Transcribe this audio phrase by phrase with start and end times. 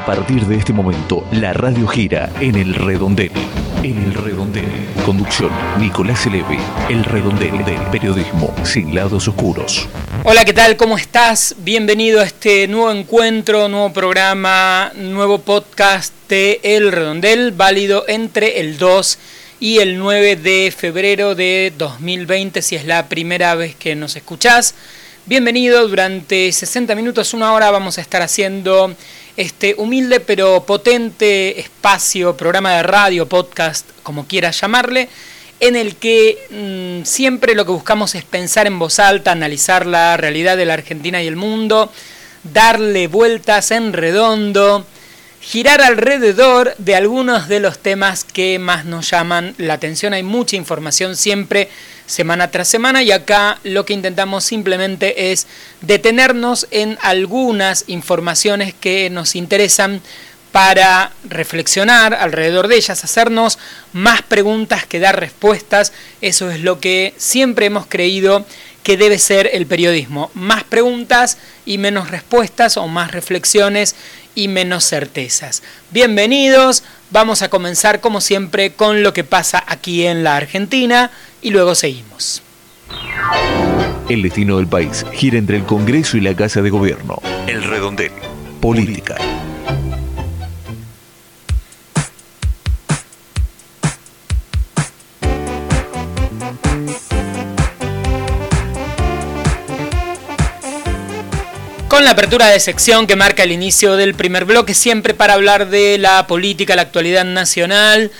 [0.00, 3.30] A partir de este momento, la radio gira en el redondel.
[3.82, 4.64] En el redondel.
[5.04, 6.58] Conducción, Nicolás Eleve.
[6.88, 9.86] El redondel del periodismo sin lados oscuros.
[10.24, 10.78] Hola, ¿qué tal?
[10.78, 11.54] ¿Cómo estás?
[11.58, 18.78] Bienvenido a este nuevo encuentro, nuevo programa, nuevo podcast de El Redondel, válido entre el
[18.78, 19.18] 2
[19.60, 24.74] y el 9 de febrero de 2020, si es la primera vez que nos escuchás.
[25.26, 28.96] Bienvenido, durante 60 minutos, una hora vamos a estar haciendo
[29.40, 35.08] este humilde pero potente espacio, programa de radio, podcast, como quieras llamarle,
[35.60, 40.18] en el que mm, siempre lo que buscamos es pensar en voz alta, analizar la
[40.18, 41.90] realidad de la Argentina y el mundo,
[42.52, 44.84] darle vueltas en redondo,
[45.40, 50.12] girar alrededor de algunos de los temas que más nos llaman la atención.
[50.12, 51.70] Hay mucha información siempre
[52.10, 55.46] semana tras semana y acá lo que intentamos simplemente es
[55.80, 60.02] detenernos en algunas informaciones que nos interesan
[60.52, 63.58] para reflexionar alrededor de ellas, hacernos
[63.92, 65.92] más preguntas que dar respuestas.
[66.20, 68.44] Eso es lo que siempre hemos creído
[68.82, 70.30] que debe ser el periodismo.
[70.34, 73.94] Más preguntas y menos respuestas o más reflexiones
[74.34, 75.62] y menos certezas.
[75.90, 81.10] Bienvenidos, vamos a comenzar como siempre con lo que pasa aquí en la Argentina
[81.42, 82.42] y luego seguimos.
[84.08, 87.20] El destino del país gira entre el Congreso y la Casa de Gobierno.
[87.46, 88.10] El redondel.
[88.60, 89.16] Política.
[101.86, 105.68] Con la apertura de sección que marca el inicio del primer bloque, siempre para hablar
[105.68, 108.10] de la política, la actualidad nacional.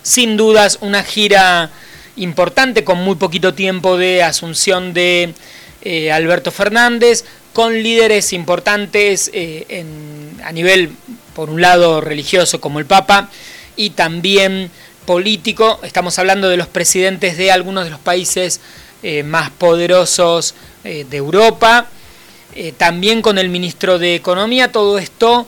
[0.02, 1.70] Sin dudas una gira
[2.16, 5.34] importante con muy poquito tiempo de asunción de
[5.82, 9.84] eh, Alberto Fernández, con líderes importantes eh,
[10.44, 10.90] a nivel,
[11.34, 13.30] por un lado, religioso como el Papa,
[13.76, 14.70] y también
[15.04, 18.60] político, estamos hablando de los presidentes de algunos de los países
[19.02, 20.54] eh, más poderosos
[20.84, 21.86] eh, de Europa,
[22.54, 25.46] eh, también con el ministro de Economía, todo esto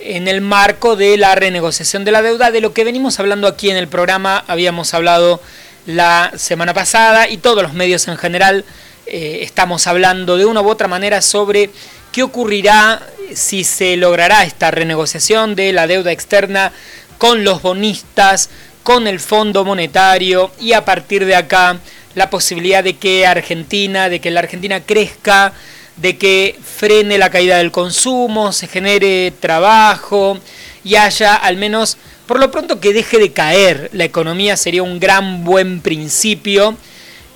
[0.00, 3.70] en el marco de la renegociación de la deuda, de lo que venimos hablando aquí
[3.70, 5.40] en el programa, habíamos hablado
[5.86, 8.64] la semana pasada y todos los medios en general
[9.06, 11.70] estamos hablando de una u otra manera sobre
[12.12, 13.00] qué ocurrirá
[13.34, 16.72] si se logrará esta renegociación de la deuda externa
[17.18, 18.48] con los bonistas,
[18.82, 21.78] con el Fondo Monetario y a partir de acá
[22.14, 25.52] la posibilidad de que Argentina, de que la Argentina crezca,
[25.96, 30.38] de que frene la caída del consumo, se genere trabajo
[30.84, 31.96] y haya al menos,
[32.26, 36.76] por lo pronto, que deje de caer la economía sería un gran buen principio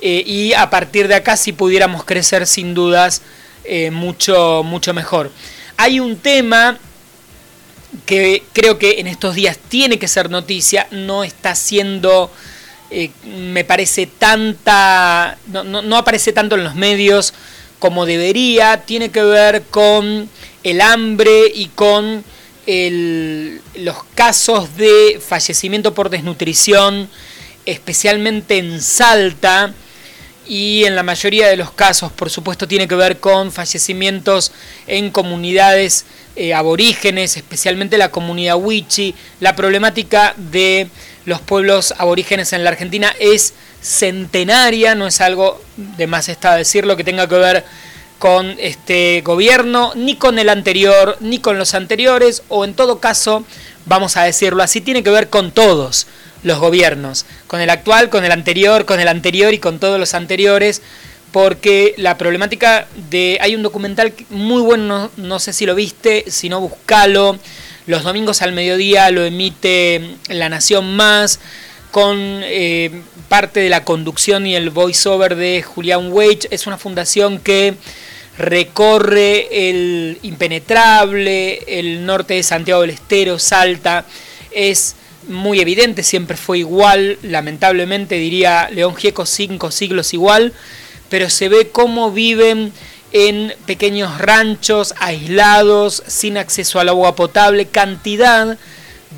[0.01, 3.23] eh, y a partir de acá si pudiéramos crecer sin dudas
[3.65, 5.31] eh, mucho, mucho mejor.
[5.77, 6.79] Hay un tema
[8.07, 12.31] que creo que en estos días tiene que ser noticia, no está siendo,
[12.91, 17.35] eh, me parece, tanta, no, aparece tanto en los medios
[17.79, 20.29] como debería, tiene que ver con
[20.63, 22.25] el hambre y con
[22.65, 27.09] los casos de fallecimiento por desnutrición,
[27.67, 29.75] especialmente en Salta,
[30.47, 34.53] y en la mayoría de los casos, por supuesto, tiene que ver con fallecimientos
[34.87, 36.05] en comunidades
[36.35, 39.15] eh, aborígenes, especialmente la comunidad Wichi.
[39.41, 40.89] La problemática de
[41.25, 46.97] los pueblos aborígenes en la Argentina es centenaria, no es algo de más está decirlo
[46.97, 47.65] que tenga que ver
[48.19, 53.45] con este gobierno, ni con el anterior, ni con los anteriores, o en todo caso,
[53.87, 56.07] vamos a decirlo así, tiene que ver con todos
[56.43, 60.15] los gobiernos, con el actual, con el anterior, con el anterior y con todos los
[60.15, 60.83] anteriores,
[61.31, 63.39] porque la problemática de...
[63.41, 67.39] Hay un documental muy bueno, no, sé si lo viste, si no, buscalo.
[67.87, 71.41] Los domingos al mediodía lo emite La Nación Más,
[71.91, 76.49] con eh, parte de la conducción y el voiceover de Julián Wage.
[76.51, 77.75] Es una fundación que
[78.39, 84.07] recorre el impenetrable, el norte de Santiago del Estero, Salta.
[84.51, 84.97] Es
[85.29, 90.53] muy evidente, siempre fue igual, lamentablemente diría León Gieco, cinco siglos igual,
[91.09, 92.73] pero se ve cómo viven
[93.13, 98.59] en pequeños ranchos aislados, sin acceso al agua potable, cantidad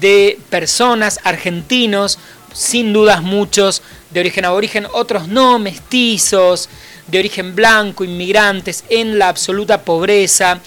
[0.01, 2.19] de personas argentinos,
[2.53, 3.83] sin dudas muchos
[4.15, 6.69] de origen aborigen, otros no, mestizos,
[7.09, 10.61] de origen blanco, inmigrantes, en la absoluta pobreza,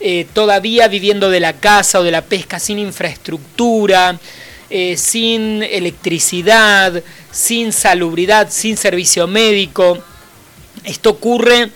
[0.00, 4.18] eh, todavía viviendo de la casa o de la pesca, sin infraestructura,
[4.70, 9.98] eh, sin electricidad, sin salubridad, sin servicio médico.
[10.82, 11.70] Esto ocurre,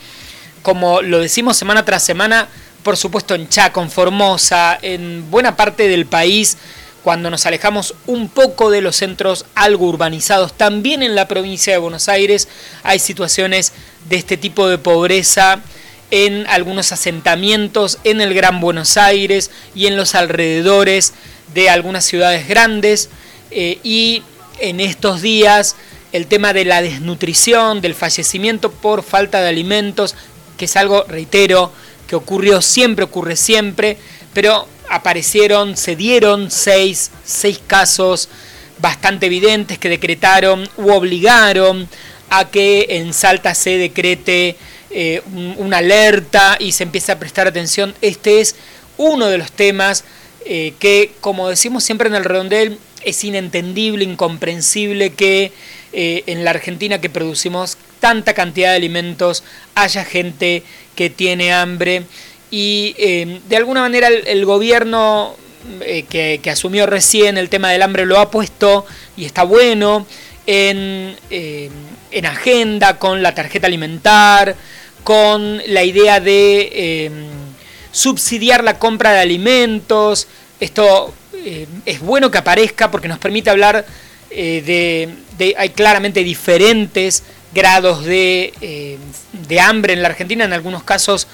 [0.63, 2.49] como lo decimos semana tras semana,
[2.83, 6.57] por supuesto en Chaco, en Formosa, en buena parte del país,
[7.09, 10.53] cuando nos alejamos un poco de los centros algo urbanizados.
[10.53, 12.49] También en la provincia de Buenos Aires
[12.83, 13.73] hay situaciones
[14.11, 15.63] de este tipo de pobreza
[16.11, 21.15] en algunos asentamientos en el Gran Buenos Aires y en los alrededores
[21.55, 23.09] de algunas ciudades grandes
[23.53, 24.23] eh, y
[24.59, 25.77] en estos días
[26.13, 30.15] el tema de la desnutrición, del fallecimiento por falta de alimentos,
[30.59, 31.73] que es algo, reitero,
[32.07, 33.97] que ocurrió siempre, ocurre siempre,
[34.35, 38.29] pero aparecieron, se dieron seis, seis casos
[38.81, 41.89] bastante evidentes que decretaron u obligaron
[42.31, 44.57] a que en Salta se decrete
[44.91, 45.23] eh,
[45.59, 47.95] una alerta y se empiece a prestar atención.
[48.01, 48.57] Este es
[48.97, 50.05] uno de los temas
[50.45, 55.53] eh, que, como decimos siempre en el redondel, es inentendible, incomprensible que
[55.93, 59.45] eh, en la Argentina que producimos tanta cantidad de alimentos
[59.75, 60.63] haya gente
[60.95, 62.05] que tiene hambre
[62.51, 65.37] y eh, de alguna manera el, gobierno
[65.81, 68.87] que, asumió recién el tema del hambre lo ha puesto
[69.17, 70.07] y está bueno
[70.47, 74.57] en, en agenda con la tarjeta alimentar,
[75.05, 77.21] con la idea de
[77.93, 80.29] subsidiar la compra de alimentos.
[80.61, 81.13] Esto
[81.45, 83.85] eh, es bueno que aparezca porque nos permite hablar
[84.31, 87.23] eh, de, Hay claramente diferentes
[87.55, 88.99] grados de, eh,
[89.33, 91.27] de, hambre en la Argentina, en algunos casos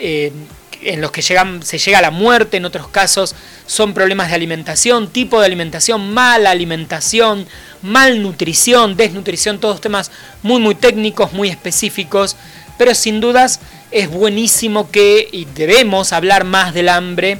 [0.00, 3.34] en los que llegan, se llega a la muerte, en otros casos
[3.66, 7.46] son problemas de alimentación, tipo de alimentación, mala alimentación,
[7.82, 10.10] malnutrición, desnutrición, todos temas
[10.42, 12.36] muy muy técnicos, muy específicos,
[12.78, 17.38] pero sin dudas es buenísimo que, y debemos hablar más del hambre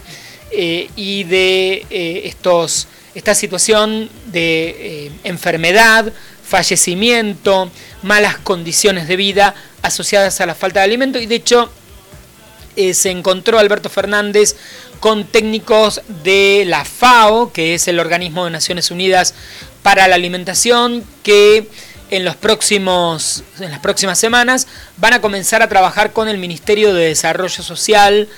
[0.50, 4.69] eh, y de eh, estos, esta situación de
[5.07, 6.12] eh, enfermedad,
[6.43, 7.71] fallecimiento,
[8.03, 11.19] malas condiciones de vida asociadas a la falta de alimento.
[11.19, 11.71] Y de hecho,
[12.93, 14.57] se encontró Alberto Fernández
[15.01, 19.35] con técnicos de la FAO, que es el organismo de Naciones Unidas
[19.83, 21.69] para la Alimentación, que
[22.11, 24.67] en, los próximos, en las próximas semanas
[24.97, 28.29] van a comenzar a trabajar con el Ministerio de Desarrollo Social.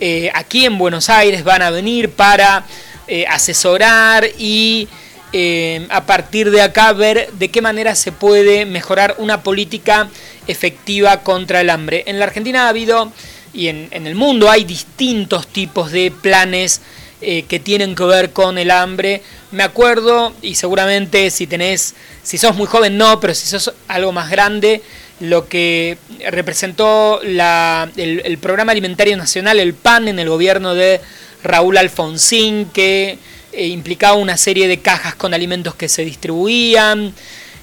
[0.00, 2.64] Eh, aquí en Buenos Aires van a venir para
[3.06, 4.88] eh, asesorar y
[5.32, 10.08] eh, a partir de acá ver de qué manera se puede mejorar una política
[10.46, 12.04] efectiva contra el hambre.
[12.06, 13.12] En la Argentina ha habido,
[13.54, 16.80] y en, el mundo hay distintos tipos de planes
[17.20, 19.22] que tienen que ver con el hambre.
[19.50, 21.94] Me acuerdo, y seguramente si tenés
[22.24, 24.82] si sos muy joven no, pero si sos algo más grande,
[25.20, 25.98] lo que
[26.30, 31.00] representó el, Programa Alimentario Nacional, el PAN, en el gobierno de
[31.44, 33.18] Raúl Alfonsín, que
[33.52, 37.14] eh, implicaba una serie de cajas con alimentos que se distribuían,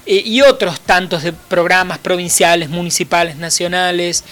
[0.06, 4.24] eh, y otros tantos de programas provinciales, municipales, nacionales.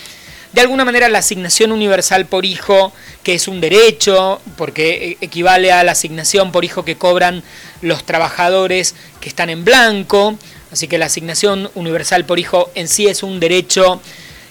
[0.52, 2.92] De alguna manera la asignación universal por hijo,
[3.22, 7.42] que es un derecho, porque e, equivale a la asignación por hijo que cobran
[7.82, 10.36] los trabajadores que están en blanco,
[10.72, 14.00] así que la asignación universal por hijo en sí es un derecho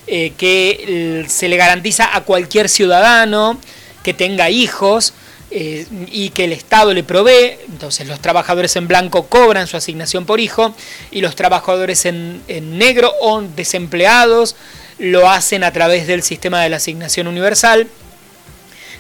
[0.08, 3.60] eh, que se le garantiza a cualquier ciudadano
[4.03, 5.13] que tenga hijos
[5.51, 7.58] eh, y que el Estado le provee.
[7.68, 10.75] Entonces los trabajadores en blanco cobran su asignación por hijo
[11.12, 12.44] y los trabajadores en,
[12.77, 14.56] negro o desempleados
[15.00, 17.88] lo hacen a través del sistema de la asignación universal.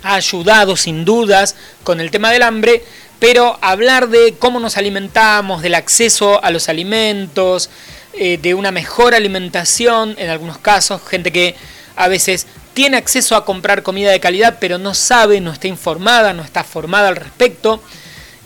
[0.01, 2.83] Ha ayudado sin dudas con el tema del hambre,
[3.19, 7.69] pero hablar de cómo nos alimentamos, del acceso a los alimentos,
[8.13, 11.55] eh, de una mejor alimentación, en algunos casos, gente que
[11.97, 16.31] a veces tiene acceso a comprar comida de calidad, pero no sabe, no está informada,
[16.33, 17.83] no está formada al respecto.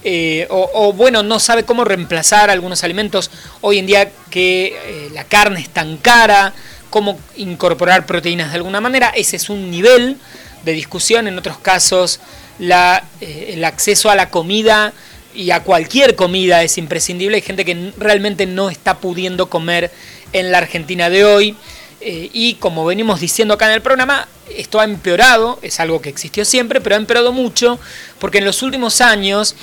[0.06, 3.32] Eh, o, bueno, no sabe cómo reemplazar algunos alimentos.
[3.62, 6.54] Hoy en día que eh, la carne es tan cara,
[6.94, 10.16] cómo incorporar proteínas de alguna manera, ese es un nivel
[10.64, 11.28] de discusión.
[11.28, 12.20] En otros casos,
[12.60, 14.94] la, el acceso a la comida
[15.34, 17.38] y a cualquier comida es imprescindible.
[17.38, 19.90] Hay gente que realmente no está pudiendo comer
[20.34, 21.56] en la Argentina de hoy.
[22.00, 26.10] Eh, y como venimos diciendo acá en el programa, esto ha empeorado, es algo que
[26.10, 27.80] existió siempre, pero ha empeorado mucho
[28.20, 29.56] porque en los últimos años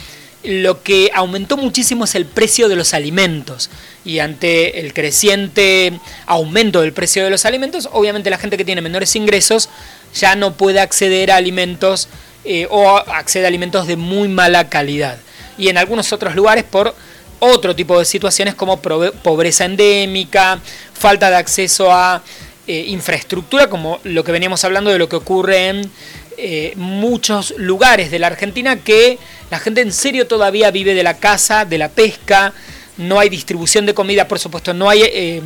[0.43, 3.71] lo que aumentó muchísimo es el precio de los alimentos.
[4.05, 5.93] Y ante el creciente
[6.27, 9.69] aumento del precio de los alimentos, obviamente la gente que tiene menores ingresos
[10.15, 12.09] ya no puede acceder a alimentos
[12.45, 15.19] eh, o accede a alimentos de muy mala calidad
[15.61, 16.95] y en algunos otros lugares por
[17.39, 20.59] otro tipo de situaciones como pobreza endémica,
[20.95, 22.23] falta de acceso a
[22.67, 25.91] eh, infraestructura, como lo que veníamos hablando de lo que ocurre en
[26.39, 29.19] eh, muchos lugares de la Argentina, que
[29.50, 32.52] la gente en serio todavía vive de la caza, de la pesca,
[32.97, 35.45] no hay distribución de comida, por supuesto, no hay em,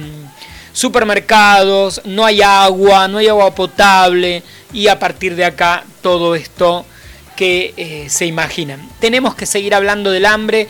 [0.72, 4.42] supermercados, no hay agua, no hay agua potable,
[4.72, 6.84] y a partir de acá todo esto
[7.36, 8.88] que eh, se imaginan.
[9.00, 10.68] Tenemos que seguir hablando del hambre,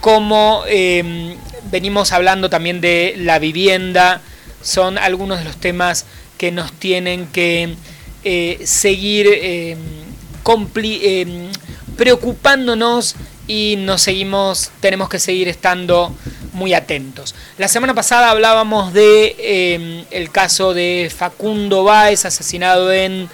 [0.00, 1.36] como em,
[1.70, 4.20] venimos hablando también de la vivienda,
[4.62, 6.06] son algunos de los temas
[6.38, 7.74] que nos tienen que
[8.24, 9.78] eh, seguir em,
[10.74, 11.48] em,
[11.96, 13.16] preocupándonos
[13.48, 16.14] y nos seguimos, tenemos que seguir estando
[16.52, 17.34] muy atentos.
[17.58, 23.28] La semana pasada hablábamos de el caso de Facundo Báez, asesinado en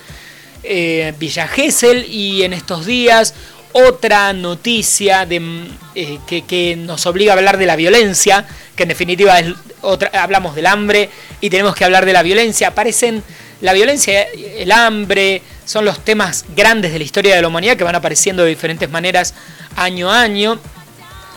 [0.65, 3.35] eh, Villa Gesell y en estos días
[3.73, 9.39] otra noticia de, eh, que, nos obliga a hablar de la violencia, que en definitiva
[9.41, 12.69] es otra, hablamos del hambre y tenemos que hablar de la violencia.
[12.69, 13.23] Aparecen
[13.63, 17.85] la violencia, el hambre, son los temas grandes de la historia de la humanidad que
[17.85, 19.35] van apareciendo de diferentes maneras
[19.77, 20.59] año a año.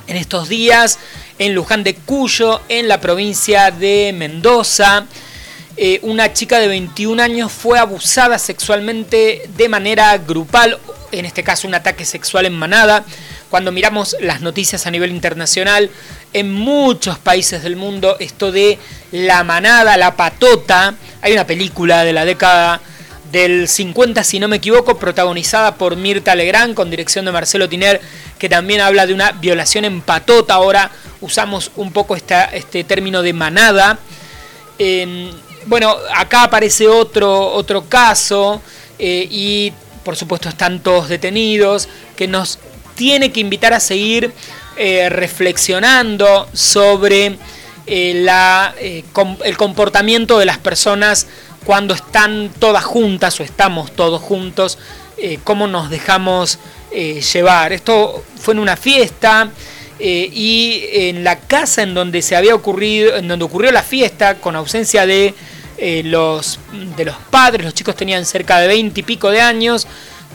[0.08, 0.98] En estos días,
[1.38, 5.06] en Luján de Cuyo, en la provincia de Mendoza,
[5.78, 10.80] eh, una chica de 21 años fue abusada sexualmente de manera grupal,
[11.12, 13.06] en este caso un ataque sexual en manada.
[13.52, 15.92] Cuando miramos las noticias a nivel internacional,
[16.34, 18.80] en muchos países del mundo esto de
[19.12, 22.80] la manada, la patota, hay una película de la década
[23.32, 28.00] del 50, si no me equivoco, protagonizada por Mirta Legrand, con dirección de Marcelo Tiner,
[28.38, 30.54] que también habla de una violación en patota.
[30.54, 30.92] Ahora
[31.22, 33.98] usamos un poco este término de manada.
[35.66, 38.62] Bueno, acá aparece otro, otro caso
[39.00, 42.60] eh, y por supuesto están todos detenidos, que nos
[42.94, 44.32] tiene que invitar a seguir
[44.78, 47.40] eh, reflexionando sobre
[47.88, 51.28] eh, la, el comportamiento de las personas
[51.66, 54.78] cuando están todas juntas o estamos todos juntos,
[55.44, 56.60] cómo nos dejamos
[56.92, 57.74] llevar.
[57.74, 59.50] Esto fue en una fiesta.
[60.00, 64.56] y en la casa en donde se había ocurrido, en donde ocurrió la fiesta, con
[64.56, 65.34] ausencia de
[65.78, 66.58] eh, los,
[66.96, 69.88] de los padres, los chicos tenían cerca de 20 y pico de años,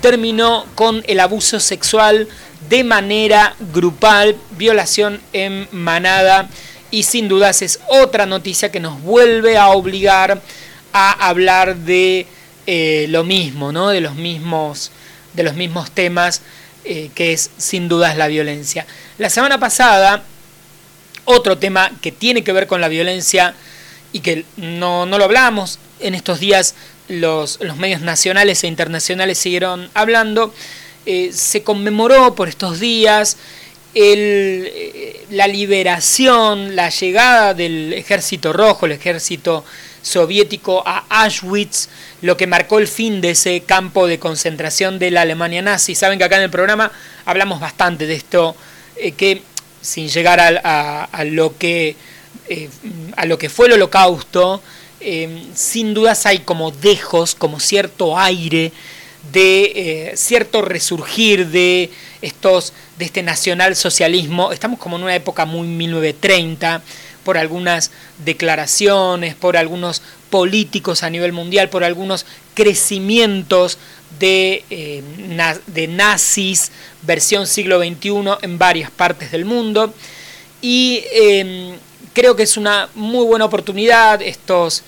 [0.02, 2.28] terminó con el abuso sexual
[2.68, 6.50] de manera grupal, violación en manada
[6.90, 10.40] y sin dudas es otra noticia que nos vuelve a obligar
[10.92, 12.26] a hablar de
[12.66, 13.88] eh, lo mismo, ¿no?
[13.88, 14.90] de, los mismos,
[15.34, 16.42] de los mismos temas
[16.84, 18.86] eh, que es sin dudas la violencia.
[19.18, 20.22] La semana pasada,
[21.24, 23.54] otro tema que tiene que ver con la violencia
[24.12, 26.74] y que no, lo hablamos, en estos días
[27.08, 30.54] los, medios nacionales e internacionales siguieron hablando,
[31.06, 33.36] eh, se conmemoró por estos días
[33.94, 39.64] eh, la liberación, la llegada del ejército rojo, el ejército
[40.02, 41.88] soviético a Auschwitz,
[42.22, 45.94] lo que marcó el fin de ese campo de concentración de la Alemania nazi.
[45.94, 46.90] Saben que acá en el programa
[47.24, 48.56] hablamos bastante de esto,
[48.96, 49.42] eh, que
[49.82, 51.96] sin llegar a lo que
[52.48, 52.68] eh,
[53.16, 54.62] a lo que fue el holocausto
[55.54, 58.72] sin dudas hay como dejos, como cierto aire
[59.32, 61.90] de eh, cierto resurgir de
[62.22, 64.52] estos de este nacionalsocialismo.
[64.52, 66.82] Estamos como en una época muy 1930
[67.24, 67.90] por algunas
[68.24, 72.24] declaraciones, por algunos políticos a nivel mundial, por algunos
[72.54, 73.78] crecimientos
[74.18, 75.02] de, eh,
[75.66, 76.70] de nazis
[77.02, 79.92] versión siglo XXI en varias partes del mundo.
[80.62, 81.76] Y em,
[82.12, 84.82] creo que es una muy buena oportunidad estos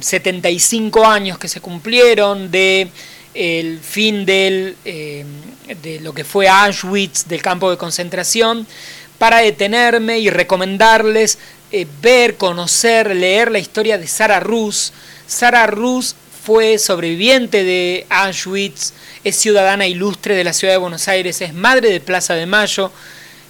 [0.00, 2.88] 75 eh, años que se cumplieron de
[3.34, 5.26] el fin em,
[5.82, 8.66] de lo que fue Auschwitz, del campo de concentración,
[9.18, 11.38] para detenerme y recomendarles
[11.72, 14.92] eh, ver, conocer, leer la historia de Sara Rus.
[15.26, 16.14] Sara Rus
[16.44, 18.92] fue sobreviviente de Auschwitz,
[19.24, 22.92] es ciudadana ilustre de la ciudad de Buenos Aires, es madre de Plaza de Mayo.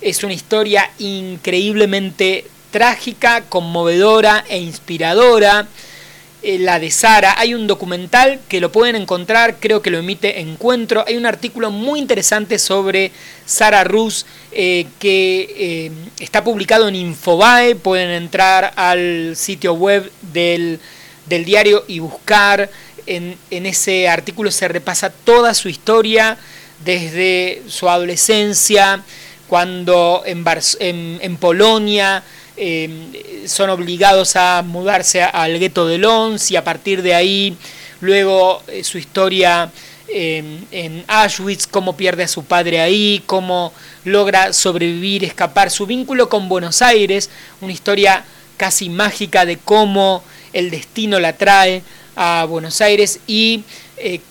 [0.00, 5.67] Es una historia increíblemente trágica, conmovedora e inspiradora.
[6.47, 7.37] Eh, la de Sara.
[7.39, 11.03] Hay un documental que lo pueden encontrar, creo que lo emite Encuentro.
[11.09, 13.13] Hay un artículo muy interesante sobre
[13.47, 17.77] Sara Rus eh, que eh, está publicado en Infobae.
[17.77, 20.79] Pueden entrar al sitio web del,
[21.27, 22.69] diario y buscar.
[23.07, 26.37] En, ese artículo se repasa toda su historia
[26.85, 29.03] desde su adolescencia,
[29.49, 30.45] cuando en,
[31.23, 32.23] en Polonia
[32.57, 37.57] eh, son obligados a mudarse al gueto de Lons y a partir de ahí
[38.01, 39.73] luego eh, su historia
[40.07, 43.73] eh, en Auschwitz, cómo pierde a su padre ahí, cómo
[44.05, 47.29] logra sobrevivir, escapar, su vínculo con Buenos Aires,
[47.61, 48.25] una historia
[48.57, 51.83] casi mágica de cómo el destino la trae
[52.15, 53.65] a Buenos Aires y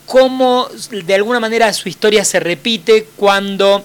[0.06, 3.84] cómo de alguna manera su historia se repite cuando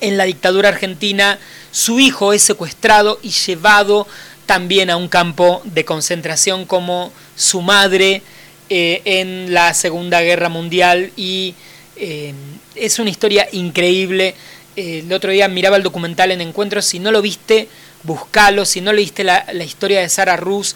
[0.00, 1.38] en la dictadura argentina
[1.72, 4.06] su hijo es secuestrado y llevado
[4.46, 8.22] también a un campo de concentración como su madre
[8.68, 11.54] eh, en la Segunda Guerra Mundial y
[11.96, 12.34] eh,
[12.74, 14.34] es una historia increíble.
[14.74, 17.68] Eh, el otro día miraba el documental en Encuentros, si no lo viste,
[18.02, 20.74] buscalo, si no leíste la, la historia de Sara Rus,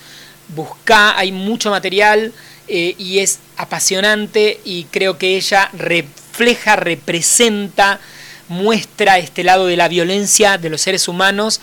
[0.54, 2.32] busca, hay mucho material
[2.66, 8.00] y es apasionante y creo que ella refleja, representa
[8.48, 11.60] muestra este lado de la violencia de los seres humanos,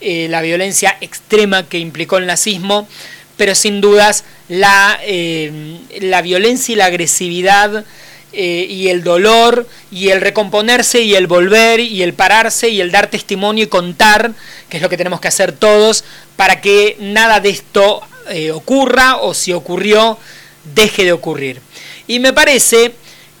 [0.00, 2.88] eh, la violencia extrema que implicó el nazismo,
[3.36, 7.84] pero sin dudas la, eh, la violencia y la agresividad
[8.32, 12.90] eh, y el dolor y el recomponerse y el volver y el pararse y el
[12.90, 14.32] dar testimonio y contar,
[14.68, 16.04] que es lo que tenemos que hacer todos,
[16.36, 18.02] para que nada de esto
[18.54, 20.16] ocurra o si ocurrió,
[20.74, 21.60] deje de ocurrir.
[22.06, 22.92] Y me parece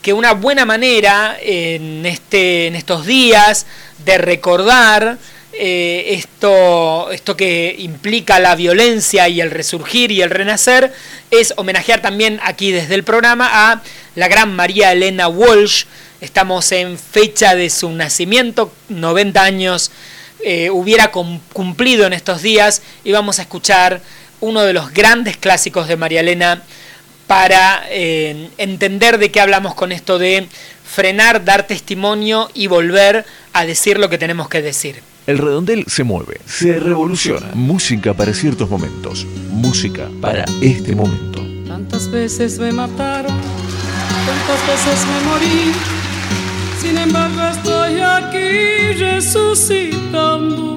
[0.02, 3.66] que una buena manera en, este, en estos días
[4.04, 5.16] de recordar
[5.54, 10.92] eh, esto, esto que implica la violencia y el resurgir y el renacer
[11.30, 13.82] es homenajear también aquí desde el programa a
[14.14, 15.84] la gran María Elena Walsh.
[16.20, 19.90] Estamos en fecha de su nacimiento, 90 años
[20.44, 24.00] eh, hubiera cumplido en estos días y vamos a escuchar
[24.40, 26.62] uno de los grandes clásicos de María Elena
[27.26, 30.48] para eh, entender de qué hablamos con esto de
[30.84, 35.02] frenar, dar testimonio y volver a decir lo que tenemos que decir.
[35.26, 37.50] El redondel se mueve, se revoluciona.
[37.54, 41.40] Música para ciertos momentos, música para este momento.
[41.66, 43.32] Tantas veces me mataron,
[44.26, 45.72] tantas veces me morí.
[46.80, 50.76] Sin embargo estoy aquí resucitando.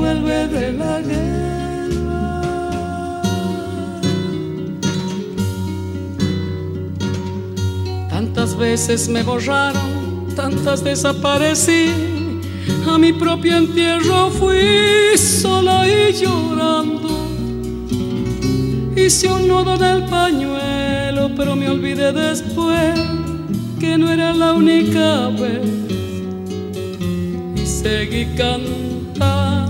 [0.00, 1.50] vuelve de la guerra.
[8.08, 9.90] Tantas veces me borraron,
[10.34, 11.84] tantas desaparecí.
[12.88, 17.10] A mi propio entierro fui sola y llorando.
[18.96, 22.98] Hice un nudo en el pañuelo, pero me olvidé después
[23.78, 25.68] que no era la única vez.
[27.56, 29.69] Y seguí cantando,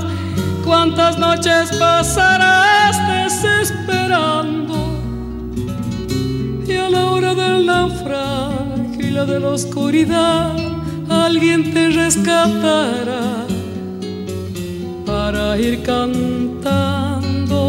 [0.63, 4.75] cuántas noches pasarás desesperando.
[6.67, 10.55] Y a la hora del naufragio y la de la oscuridad,
[11.09, 13.45] alguien te rescatará
[15.05, 17.59] para ir cantando,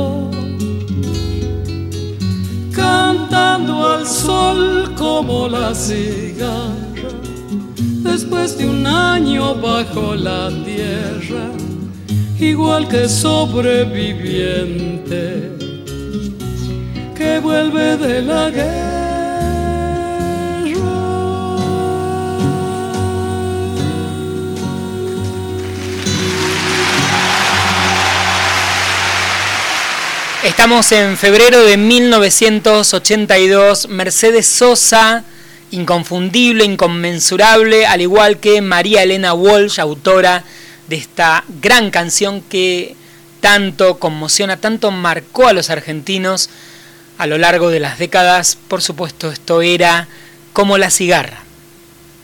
[2.73, 7.11] cantando al sol como la cigarra,
[8.05, 11.51] después de un año bajo la tierra,
[12.43, 15.53] igual que sobreviviente
[17.15, 18.89] que vuelve de la guerra.
[30.43, 33.89] Estamos en febrero de 1982.
[33.89, 35.23] Mercedes Sosa,
[35.71, 40.43] inconfundible, inconmensurable, al igual que María Elena Walsh, autora
[40.93, 42.97] de esta gran canción que
[43.41, 46.51] tanto conmociona, tanto marcó a los argentinos
[47.17, 48.59] a lo largo de las décadas.
[48.69, 50.07] Por supuesto, esto era
[50.53, 51.45] como la cigarra.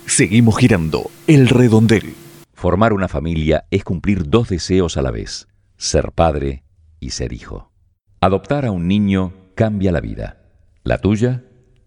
[0.04, 2.14] Seguimos girando el redondel.
[2.52, 6.62] Formar una familia es cumplir dos deseos a la vez, ser padre
[7.00, 7.72] y ser hijo.
[8.20, 10.42] Adoptar a un niño cambia la vida,
[10.85, 11.42] la tuya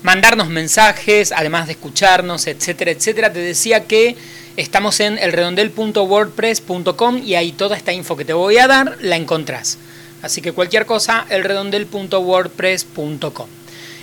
[0.04, 3.32] mandarnos mensajes, además de escucharnos, etcétera, etcétera.
[3.32, 4.14] Te decía que
[4.56, 9.78] estamos en elredondel.wordpress.com y ahí toda esta info que te voy a dar la encontrás.
[10.22, 13.48] Así que cualquier cosa, elredondel.wordpress.com.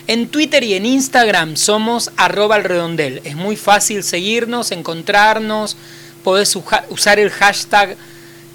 [0.08, 3.22] En Twitter y en Instagram somos arroba elredondel.
[3.24, 5.78] Es muy fácil seguirnos, encontrarnos.
[6.24, 6.58] Podés
[6.90, 7.96] usar el hashtag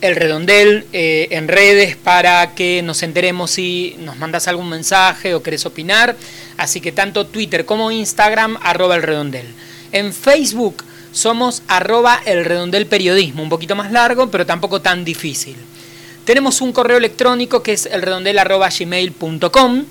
[0.00, 5.64] elredondel eh, en redes para que nos enteremos si nos mandas algún mensaje o querés
[5.64, 6.14] opinar.
[6.58, 9.46] Así que tanto Twitter como Instagram, arroba elredondel.
[9.92, 15.56] En Facebook somos arroba elredondel periodismo, un poquito más largo, pero tampoco tan difícil.
[16.24, 19.84] Tenemos un correo electrónico que es elredondel.gmail.com.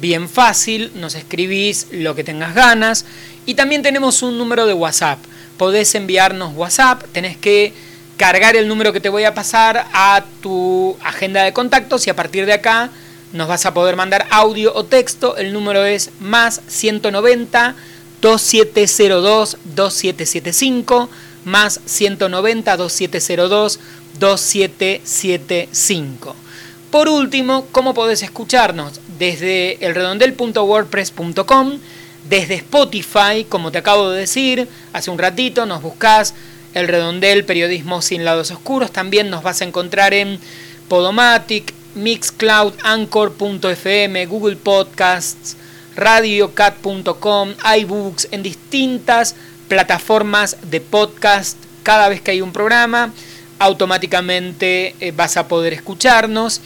[0.00, 3.04] Bien fácil, nos escribís lo que tengas ganas.
[3.46, 5.18] Y también tenemos un número de WhatsApp.
[5.60, 7.74] Podés enviarnos WhatsApp, tenés que
[8.16, 12.16] cargar el número que te voy a pasar a tu agenda de contactos y a
[12.16, 12.88] partir de acá
[13.34, 15.36] nos vas a poder mandar audio o texto.
[15.36, 17.74] El número es más 190
[18.22, 21.10] 2702 2775
[21.44, 23.80] más 190 2702
[24.18, 26.36] 2775.
[26.90, 28.98] Por último, ¿cómo podés escucharnos?
[29.18, 31.78] Desde elredondel.wordpress.com,
[32.30, 36.32] desde Spotify, como te acabo de decir, hace un ratito nos buscás
[36.74, 40.38] El Redondel Periodismo sin lados oscuros, también nos vas a encontrar en
[40.88, 45.56] Podomatic, Mixcloud, Anchor.fm, Google Podcasts,
[45.96, 49.34] radiocat.com, iBooks, en distintas
[49.68, 53.12] plataformas de podcast cada vez que hay un programa
[53.60, 56.60] automáticamente eh, vas a poder escucharnos.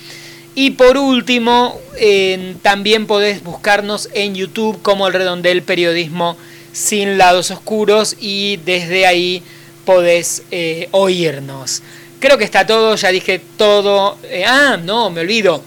[0.55, 1.81] Y por último,
[2.63, 6.37] también podés buscarnos en YouTube como el Redondel Periodismo
[6.75, 9.43] sin lados oscuros y desde ahí
[9.85, 11.83] podés eh, oírnos.
[12.19, 14.19] Creo que está todo, ya dije todo.
[14.25, 15.63] Eh, ah, no, me olvido.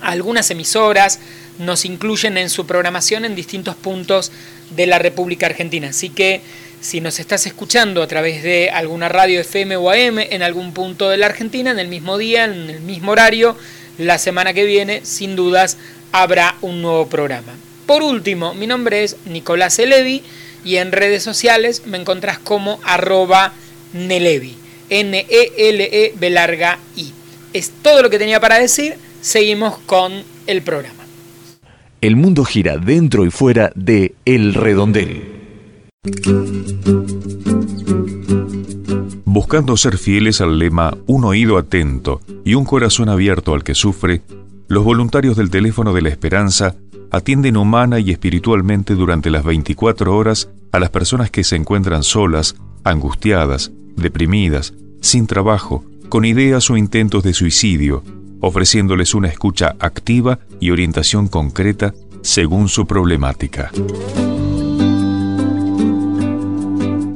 [0.00, 1.20] Algunas emisoras
[1.58, 4.32] nos incluyen en su programación en distintos puntos
[4.70, 5.90] de la República Argentina.
[5.90, 6.40] Así que
[6.80, 11.10] si nos estás escuchando a través de alguna radio FM o AM en algún punto
[11.10, 13.56] de la Argentina, en el mismo día, en el mismo horario,
[14.02, 15.78] la semana que viene, sin dudas,
[16.12, 17.54] habrá un nuevo programa.
[17.86, 20.22] Por último, mi nombre es Nicolás Elevi
[20.64, 23.52] y en redes sociales me encontrás como arroba
[23.92, 24.56] Nelevi,
[24.90, 27.12] N-E-L-E larga I.
[27.52, 31.04] Es todo lo que tenía para decir, seguimos con el programa.
[32.00, 35.22] El mundo gira dentro y fuera de El Redondel.
[39.32, 44.20] Buscando ser fieles al lema Un oído atento y un corazón abierto al que sufre,
[44.68, 46.76] los voluntarios del teléfono de la esperanza
[47.10, 52.56] atienden humana y espiritualmente durante las 24 horas a las personas que se encuentran solas,
[52.84, 58.04] angustiadas, deprimidas, sin trabajo, con ideas o intentos de suicidio,
[58.40, 63.70] ofreciéndoles una escucha activa y orientación concreta según su problemática.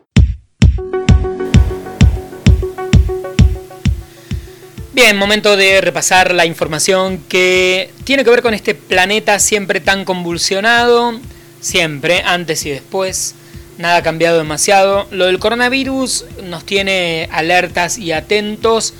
[4.97, 10.07] Bien, momento de repasar la información que tiene que ver con este planeta siempre tan
[10.07, 11.21] convulsionado,
[11.61, 13.35] siempre, antes y después.
[13.77, 15.07] Nada ha cambiado demasiado.
[15.11, 18.95] Lo del coronavirus nos tiene alertas y atentos.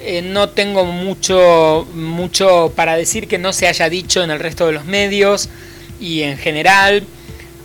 [0.00, 4.66] Eh, no tengo mucho, mucho para decir que no se haya dicho en el resto
[4.66, 5.48] de los medios
[5.98, 7.04] y en general.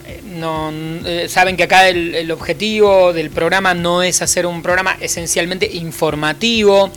[0.07, 0.71] Eh, no,
[1.05, 5.69] eh, saben que acá el, el, objetivo del programa no es hacer un programa esencialmente
[5.73, 6.93] informativo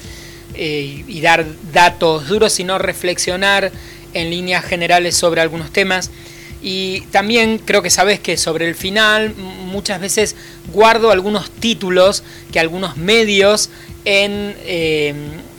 [0.56, 3.70] y dar datos duros, sino reflexionar
[4.14, 6.10] en líneas generales sobre algunos temas.
[6.62, 10.36] Y también creo que sabes que sobre el final muchas veces
[10.72, 13.70] guardo algunos títulos que algunos medios
[14.04, 15.14] en, eh,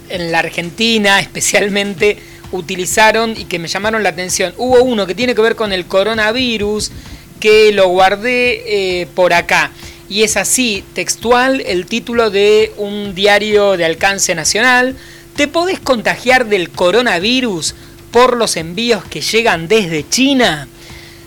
[0.10, 2.18] en la Argentina especialmente
[2.52, 4.54] utilizaron y que me llamaron la atención.
[4.58, 6.92] Hubo uno que tiene que ver con el coronavirus
[7.40, 9.72] que lo guardé eh, por acá.
[10.12, 14.98] Y es así, textual, el título de un diario de alcance nacional.
[15.38, 17.76] ¿Te podés contagiar del coronavirus
[18.12, 20.68] por los envíos que llegan desde China?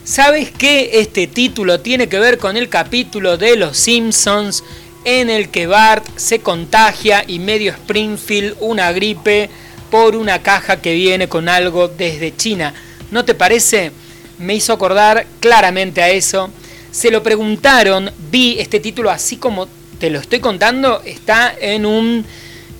[0.05, 1.01] ¿Sabes qué?
[1.01, 4.63] Este título tiene que ver con el capítulo de Los Simpsons
[5.07, 9.49] en el que Bart se contagia y medio Springfield una gripe
[9.91, 12.75] por una caja que viene con algo desde China.
[13.11, 13.93] ¿No te parece?
[14.39, 16.51] Me hizo acordar claramente a eso.
[16.95, 19.67] Se lo preguntaron, vi este título así como
[19.99, 22.25] te lo estoy contando, está en un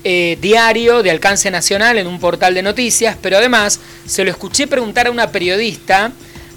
[0.05, 4.69] eh, diario de alcance nacional, en un portal de noticias, pero además se lo escuché
[4.69, 6.13] preguntar a una periodista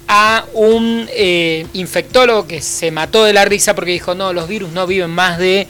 [0.06, 4.70] a un eh, infectólogo que se mató de la risa porque dijo, no, los virus
[4.70, 5.66] no viven más de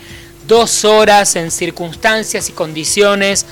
[0.47, 3.47] dos horas en circunstancias y condiciones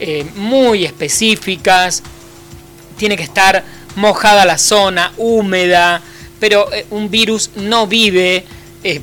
[0.00, 2.02] eh, muy específicas,
[2.96, 3.62] tiene que estar
[3.94, 6.00] mojada la zona, húmeda,
[6.44, 8.44] pero eh, un virus no vive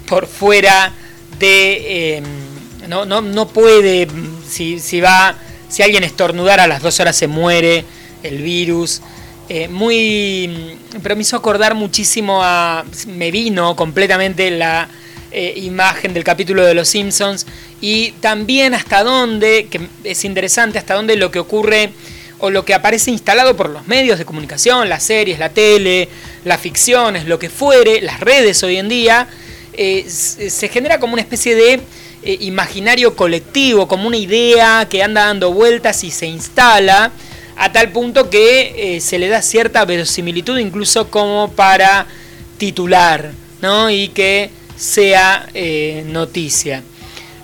[0.07, 0.93] por fuera
[1.39, 2.21] de...
[2.87, 4.07] no, no, no puede,
[4.47, 5.35] si, si va,
[5.67, 7.83] si alguien estornudara a las dos horas se muere
[8.21, 9.01] el virus.
[9.49, 10.77] Eh, muy.
[11.01, 12.85] Pero me hizo acordar muchísimo a.
[13.07, 14.87] Me vino completamente la
[15.31, 17.47] eh, imagen del capítulo de Los Simpsons
[17.81, 21.89] y también hasta dónde, que es interesante, hasta dónde lo que ocurre
[22.41, 26.09] o lo que aparece instalado por los medios de comunicación, las series, la tele,
[26.43, 29.27] las ficciones, lo que fuere, las redes hoy en día,
[29.73, 31.79] eh, se genera como una especie de
[32.23, 37.11] imaginario colectivo, como una idea que anda dando vueltas y se instala
[37.57, 42.07] a tal punto que eh, se le da cierta verosimilitud incluso como para
[42.57, 43.89] titular, ¿no?
[43.89, 46.83] Y que sea eh, noticia.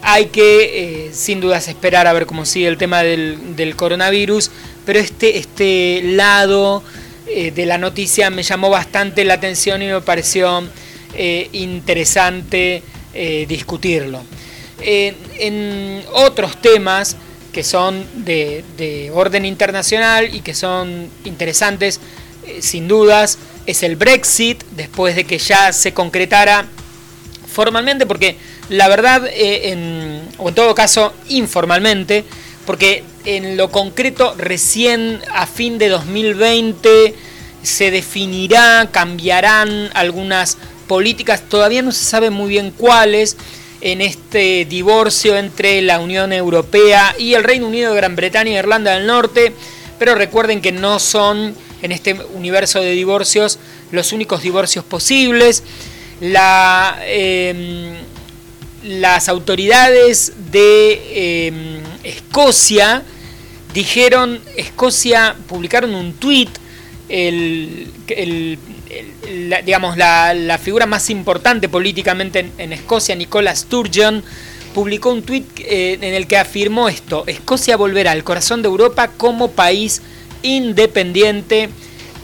[0.01, 4.49] Hay que, eh, sin dudas, esperar a ver cómo sigue el tema del, coronavirus,
[4.87, 6.81] pero este, este lado
[7.27, 10.63] de la noticia me llamó bastante la atención y me pareció
[11.51, 12.81] interesante
[13.47, 14.23] discutirlo.
[14.81, 17.17] en otros temas,
[17.57, 21.99] que son de, orden internacional y que son interesantes,
[22.45, 26.67] eh, sin dudas, es el Brexit, después de que ya se concretara
[27.51, 28.37] formalmente, porque
[28.69, 32.25] la verdad, eh, o en todo caso informalmente,
[32.67, 37.15] porque en lo concreto recién a fin de 2020
[37.63, 43.37] se definirá, cambiarán algunas políticas, todavía no se sabe muy bien cuáles,
[43.79, 48.95] en este divorcio entre la Unión Europea y el Reino Unido Gran Bretaña e Irlanda
[48.95, 49.53] del Norte,
[49.97, 53.59] pero recuerden que no son en este universo de divorcios
[53.91, 55.63] los únicos divorcios posibles.
[56.19, 57.93] La, em,
[58.83, 63.03] las autoridades de em, Escocia
[63.73, 66.49] dijeron, Escocia publicaron un tuit,
[67.09, 67.91] el,
[69.49, 74.23] la, digamos, la, figura más importante políticamente en, Escocia, Nicola Sturgeon,
[74.73, 79.09] publicó un tuit eh, en el que afirmó esto, Escocia volverá al corazón de Europa
[79.17, 80.01] como país
[80.43, 81.69] independiente.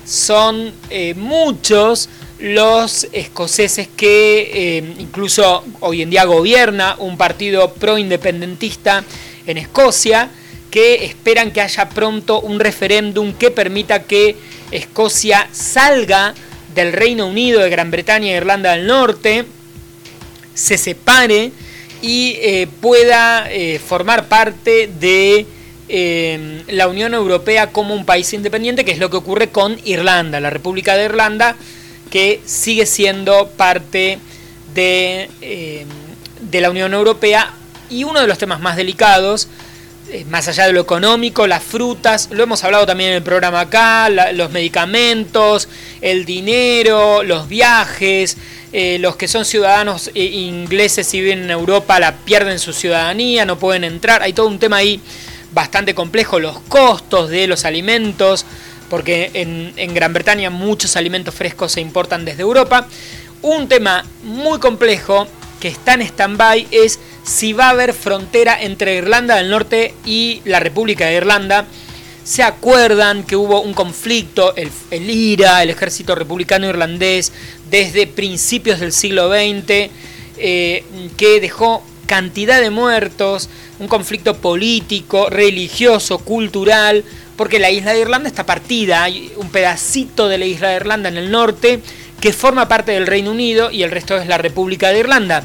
[0.05, 2.09] Son eh, muchos
[2.43, 9.05] los escoceses que eh, incluso hoy en día gobierna un partido pro-independentista
[9.47, 10.29] en Escocia,
[10.69, 14.35] que esperan que haya pronto un referéndum que permita que
[14.71, 16.33] Escocia salga
[16.75, 19.45] del Reino Unido, de Gran Bretaña e Irlanda del Norte,
[20.53, 21.49] se separe
[22.01, 25.45] y eh, pueda eh, formar parte de
[26.67, 30.49] la Unión Europea como un país independiente, que es lo que ocurre con Irlanda, la
[30.49, 31.55] República de Irlanda,
[32.13, 34.19] que sigue siendo parte
[34.75, 35.87] de,
[36.39, 37.51] de la Unión Europea.
[37.89, 39.47] Y uno de los temas más delicados
[40.13, 43.61] eh, más allá de lo económico, las frutas, lo hemos hablado también en el programa
[43.61, 45.69] acá, los medicamentos,
[46.01, 48.37] el dinero, los viajes,
[48.73, 53.45] eh, los que son ciudadanos eh, ingleses y viven en Europa la pierden su ciudadanía,
[53.45, 54.99] no pueden entrar, hay todo un tema ahí
[55.51, 58.45] bastante complejo, los costos de los alimentos,
[58.93, 62.87] porque en, en Gran Bretaña muchos alimentos frescos se importan desde Europa.
[63.41, 65.25] Un tema muy complejo
[65.59, 70.43] que está en stand-by es si va a haber frontera entre Irlanda del Norte y
[70.45, 71.65] la República de Irlanda.
[72.23, 74.69] Se acuerdan que hubo un conflicto, el,
[75.09, 77.31] IRA, el ejército republicano irlandés,
[77.71, 79.89] desde principios del siglo XX,
[80.37, 80.83] eh,
[81.17, 87.03] que dejó cantidad de muertos, un conflicto político, religioso, cultural,
[87.35, 91.09] porque la isla de Irlanda está partida, hay un pedacito de la isla de Irlanda
[91.09, 91.79] en el norte
[92.21, 95.43] que forma parte del Reino Unido y el resto es la República de Irlanda.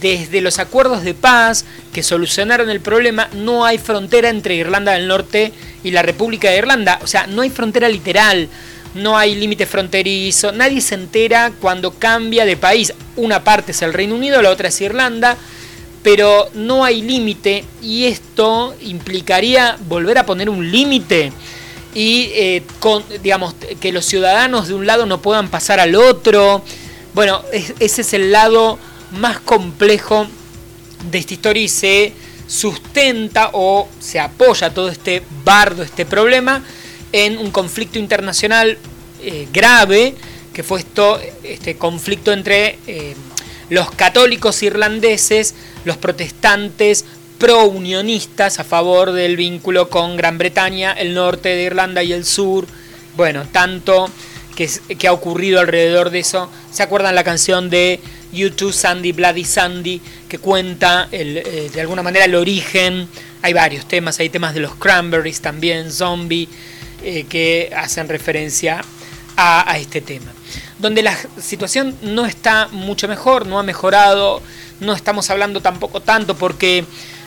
[0.00, 5.08] Desde los acuerdos de paz que solucionaron el problema, no hay frontera entre Irlanda del
[5.08, 7.00] Norte y la República de Irlanda.
[7.02, 8.48] O sea, no hay frontera literal,
[8.94, 12.92] no hay límite fronterizo, nadie se entera cuando cambia de país.
[13.16, 15.36] Una parte es el Reino Unido, la otra es Irlanda,
[16.02, 21.32] pero no hay límite y esto implicaría volver a poner un límite
[21.94, 26.62] y eh, con, digamos que los ciudadanos de un lado no puedan pasar al otro.
[27.14, 27.42] Bueno,
[27.80, 28.78] ese es el lado
[29.12, 30.26] más complejo
[31.10, 32.12] de esta historia y se
[32.46, 36.62] sustenta o se apoya todo este bardo, este problema,
[37.12, 38.78] en un conflicto internacional
[39.22, 40.14] eh, grave,
[40.52, 43.14] que fue esto, este conflicto entre eh,
[43.70, 45.54] los católicos irlandeses,
[45.84, 47.04] los protestantes
[47.38, 52.66] pro-unionistas a favor del vínculo con Gran Bretaña, el norte de Irlanda y el sur.
[53.16, 54.10] Bueno, tanto
[54.56, 56.50] que, que ha ocurrido alrededor de eso.
[56.72, 58.00] ¿Se acuerdan la canción de
[58.32, 63.08] YouTube Sandy Bloody Sandy que cuenta eh, de alguna manera el origen?
[63.42, 66.48] Hay varios temas, hay temas de los Cranberries también, Zombie,
[67.04, 68.80] eh, que hacen referencia
[69.36, 70.32] a, a este tema.
[70.78, 74.40] Donde la situación no está mucho mejor, no ha mejorado,
[74.80, 76.84] no estamos hablando tampoco tanto porque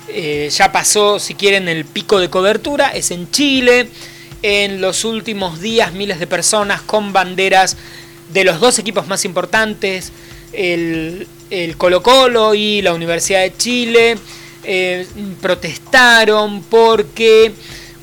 [0.07, 3.87] eh, ya pasó, si quieren, el pico de cobertura, es en Chile.
[4.43, 7.77] En los últimos días miles de personas con banderas
[8.33, 10.11] de los dos equipos más importantes,
[10.51, 11.27] el,
[11.77, 14.17] Colo Colo y la Universidad de Chile,
[14.63, 15.05] eh,
[15.41, 17.53] protestaron porque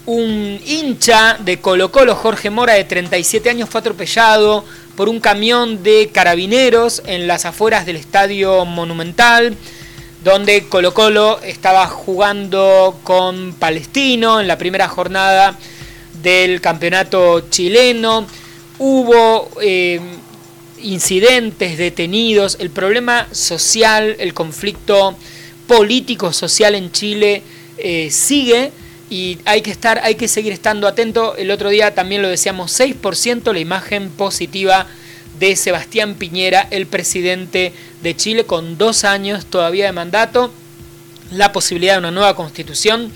[0.06, 4.64] un hincha de Colo Colo, Jorge Mora, de 37 años, fue atropellado
[4.98, 9.56] por un camión de carabineros en las afueras del Estadio Monumental
[10.24, 15.56] donde Colo Colo estaba jugando con Palestino en la primera jornada
[16.20, 18.26] del campeonato chileno.
[18.80, 20.00] Hubo eh,
[20.82, 25.14] incidentes, detenidos, el problema social, el conflicto
[25.68, 27.44] político social en Chile
[27.76, 28.72] eh, sigue
[29.10, 31.36] y hay que estar, hay que seguir estando atento.
[31.36, 34.86] El otro día también lo decíamos, 6% la imagen positiva
[35.38, 40.52] de Sebastián Piñera, el presidente de Chile, con dos años todavía de mandato,
[41.30, 43.12] la posibilidad de una nueva constitución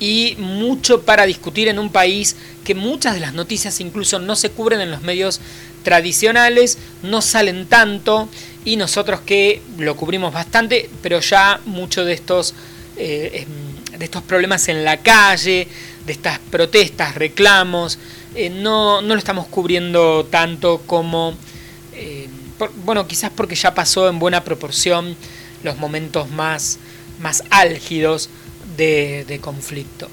[0.00, 4.50] y mucho para discutir en un país que muchas de las noticias incluso no se
[4.50, 5.40] cubren en los medios
[5.82, 8.28] tradicionales, no salen tanto
[8.64, 12.54] y nosotros que lo cubrimos bastante, pero ya muchos de estos,
[12.96, 13.46] eh,
[13.98, 15.66] de estos problemas en la calle,
[16.06, 17.98] de estas protestas, reclamos,
[18.34, 21.34] eh, no, no lo estamos cubriendo tanto como
[21.92, 22.28] eh,
[22.84, 25.16] bueno, quizás porque ya pasó en buena proporción
[25.62, 26.78] los momentos más,
[27.20, 28.30] más álgidos
[28.76, 30.08] de, conflicto.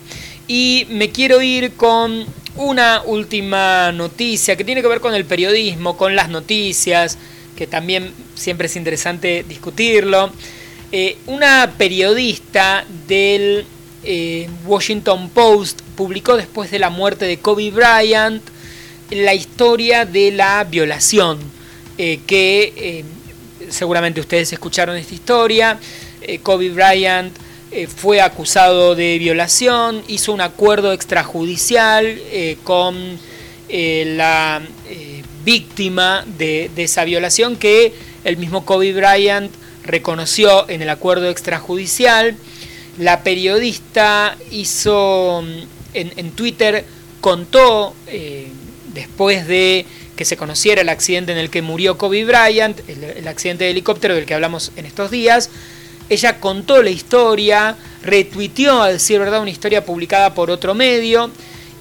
[0.48, 5.98] Y me quiero ir con una última noticia que tiene que ver con el periodismo,
[5.98, 7.18] con las noticias,
[7.56, 10.32] que también siempre es interesante discutirlo.
[10.92, 13.66] Eh, una periodista del
[14.06, 18.42] eh, Washington Post publicó después de la muerte de Kobe Bryant
[19.10, 21.40] la historia de la violación
[21.98, 23.06] eh, que eh,
[23.70, 25.80] seguramente ustedes escucharon esta historia.
[26.42, 27.36] Kobe Bryant
[27.96, 32.20] fue acusado de violación, hizo un acuerdo extrajudicial
[32.64, 33.20] con
[33.70, 34.62] la
[35.44, 37.94] víctima de, esa violación que
[38.24, 39.52] el mismo Kobe Bryant
[39.84, 42.36] reconoció en el acuerdo extrajudicial.
[42.98, 45.60] La periodista hizo mm,
[45.94, 46.86] en, Twitter,
[47.22, 48.48] contó eh,
[48.94, 49.86] después de
[50.16, 54.16] que se conociera el accidente en el que murió Kobe Bryant, el, accidente de helicóptero
[54.16, 55.50] del que hablamos en estos días,
[56.10, 61.32] ella contó la historia, retuiteó, a decir verdad, una historia publicada por otro medio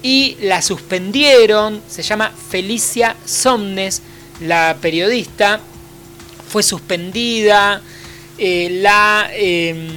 [0.01, 4.01] y la suspendieron, se llama Felicia Somnes,
[4.41, 5.61] la periodista,
[6.49, 7.81] fue suspendida,
[8.37, 9.87] eh, la, em,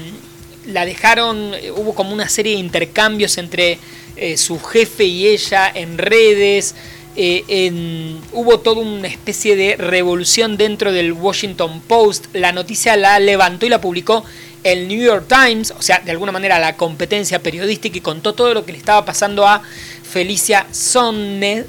[0.68, 3.78] la dejaron, hubo como una serie de intercambios entre
[4.16, 6.74] eh, su jefe y ella en redes,
[7.16, 12.26] eh, hubo toda una especie de revolución dentro del Washington Post.
[12.32, 14.24] La noticia la levantó y la publicó
[14.62, 18.54] el New York Times, o sea, de alguna manera la competencia periodística y contó todo
[18.54, 19.62] lo que le estaba pasando a
[20.08, 21.66] Felicia Sonnes,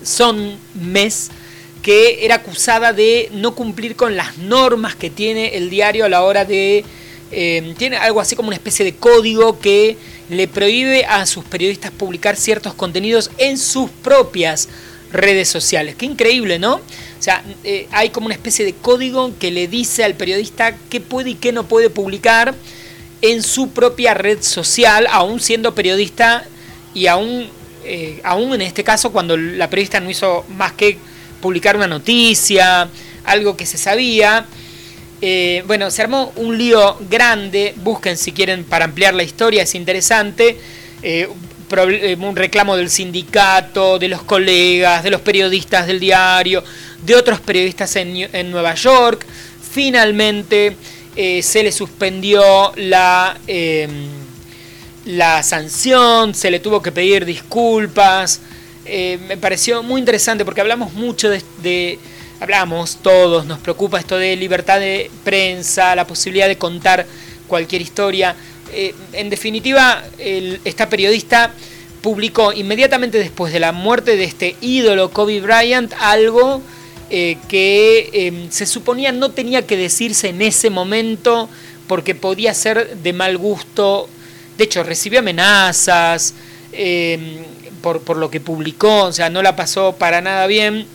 [1.81, 6.23] que era acusada de no cumplir con las normas que tiene el diario a la
[6.23, 6.83] hora de...
[7.31, 9.97] Eh, tiene algo así como una especie de código que
[10.29, 14.69] le prohíbe a sus periodistas publicar ciertos contenidos en sus propias
[15.11, 15.95] redes sociales.
[15.95, 16.75] Qué increíble, ¿no?
[16.75, 21.01] O sea, eh, hay como una especie de código que le dice al periodista qué
[21.01, 22.55] puede y qué no puede publicar
[23.21, 26.45] en su propia red social, aún siendo periodista
[26.93, 27.49] y aún,
[27.83, 30.97] eh, aún en este caso cuando la periodista no hizo más que
[31.41, 32.87] publicar una noticia,
[33.25, 34.45] algo que se sabía.
[35.21, 39.75] Eh, bueno, se armó un lío grande, busquen si quieren para ampliar la historia, es
[39.75, 40.57] interesante.
[41.01, 41.27] Eh,
[42.19, 46.63] un reclamo del sindicato, de los colegas, de los periodistas del diario,
[47.03, 49.25] de otros periodistas en, Nueva York.
[49.71, 50.75] Finalmente
[51.15, 54.07] eh, se le suspendió la, em,
[55.05, 58.41] la sanción, se le tuvo que pedir disculpas.
[58.85, 61.99] Eh, me pareció muy interesante porque hablamos mucho de,
[62.39, 67.05] hablamos todos, nos preocupa esto de libertad de prensa, la posibilidad de contar
[67.47, 68.35] cualquier historia.
[68.73, 71.53] Eh, en definitiva, esta periodista
[72.01, 76.61] publicó inmediatamente después de la muerte de este ídolo Kobe Bryant algo
[77.09, 81.49] eh, que em, se suponía no tenía que decirse en ese momento
[81.87, 84.07] porque podía ser de mal gusto.
[84.57, 86.35] De hecho, recibió amenazas
[86.71, 87.43] em,
[87.81, 90.85] por, lo que publicó, o sea, no la pasó para nada bien.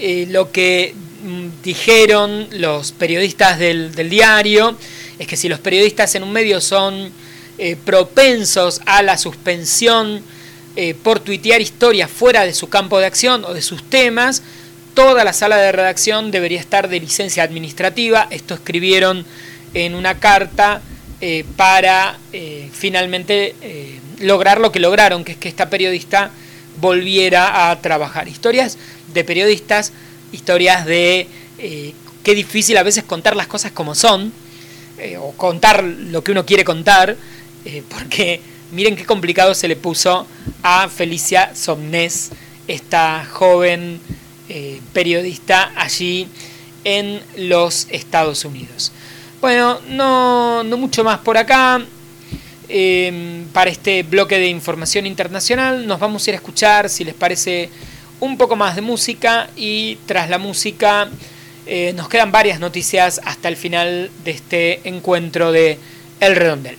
[0.00, 0.94] Eh, lo que
[1.24, 4.76] mm, dijeron los periodistas del diario
[5.18, 7.10] es que si los periodistas en un medio son
[7.58, 10.22] eh, propensos a la suspensión
[10.76, 14.44] eh, por tuitear historias fuera de su campo de acción o de sus temas,
[14.94, 18.28] toda la sala de redacción debería estar de licencia administrativa.
[18.30, 19.26] Esto escribieron
[19.74, 20.80] en una carta
[21.56, 22.16] para
[22.72, 23.56] finalmente
[24.20, 26.30] lograr lo que lograron, que es que esta periodista
[26.80, 28.28] volviera a trabajar.
[28.28, 28.78] Historias
[29.12, 29.92] de periodistas,
[30.32, 31.26] historias de
[32.28, 34.32] qué difícil a veces contar las cosas como son,
[34.98, 37.16] eh, o contar lo que uno quiere contar,
[37.64, 38.40] eh, porque
[38.72, 40.26] miren qué complicado se le puso
[40.62, 42.30] a Felicia Somnes,
[42.66, 44.00] esta joven
[44.48, 46.26] eh, periodista allí
[46.82, 48.92] en los Estados Unidos.
[49.40, 51.80] Bueno, no, no mucho más por acá.
[53.52, 57.70] para este bloque de información internacional nos vamos a ir a escuchar, si les parece,
[58.20, 61.08] un poco más de música y tras la música
[61.66, 65.78] eh, nos quedan varias noticias hasta el final de este encuentro de
[66.20, 66.78] El Redondel.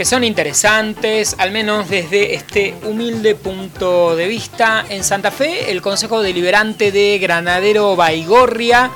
[0.00, 4.82] que son interesantes, al menos desde este humilde punto de vista.
[4.88, 8.90] En Santa Fe, el Consejo Deliberante de Granadero Baigorria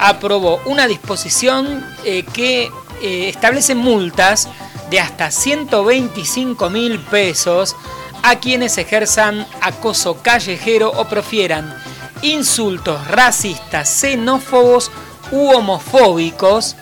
[0.00, 2.70] aprobó una disposición eh, que
[3.02, 4.48] eh, establece multas
[4.88, 7.76] de hasta 125 mil pesos
[8.22, 11.76] a quienes ejerzan acoso callejero o profieran
[12.22, 14.90] insultos racistas, xenófobos
[15.30, 16.74] u homofóbicos.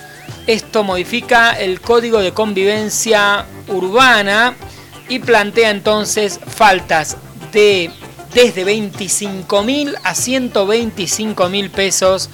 [0.46, 4.54] Esto modifica el Código de Convivencia Urbana
[5.08, 7.16] y plantea entonces faltas
[7.52, 7.90] de
[8.34, 12.28] desde 25 mil a 125 mil pesos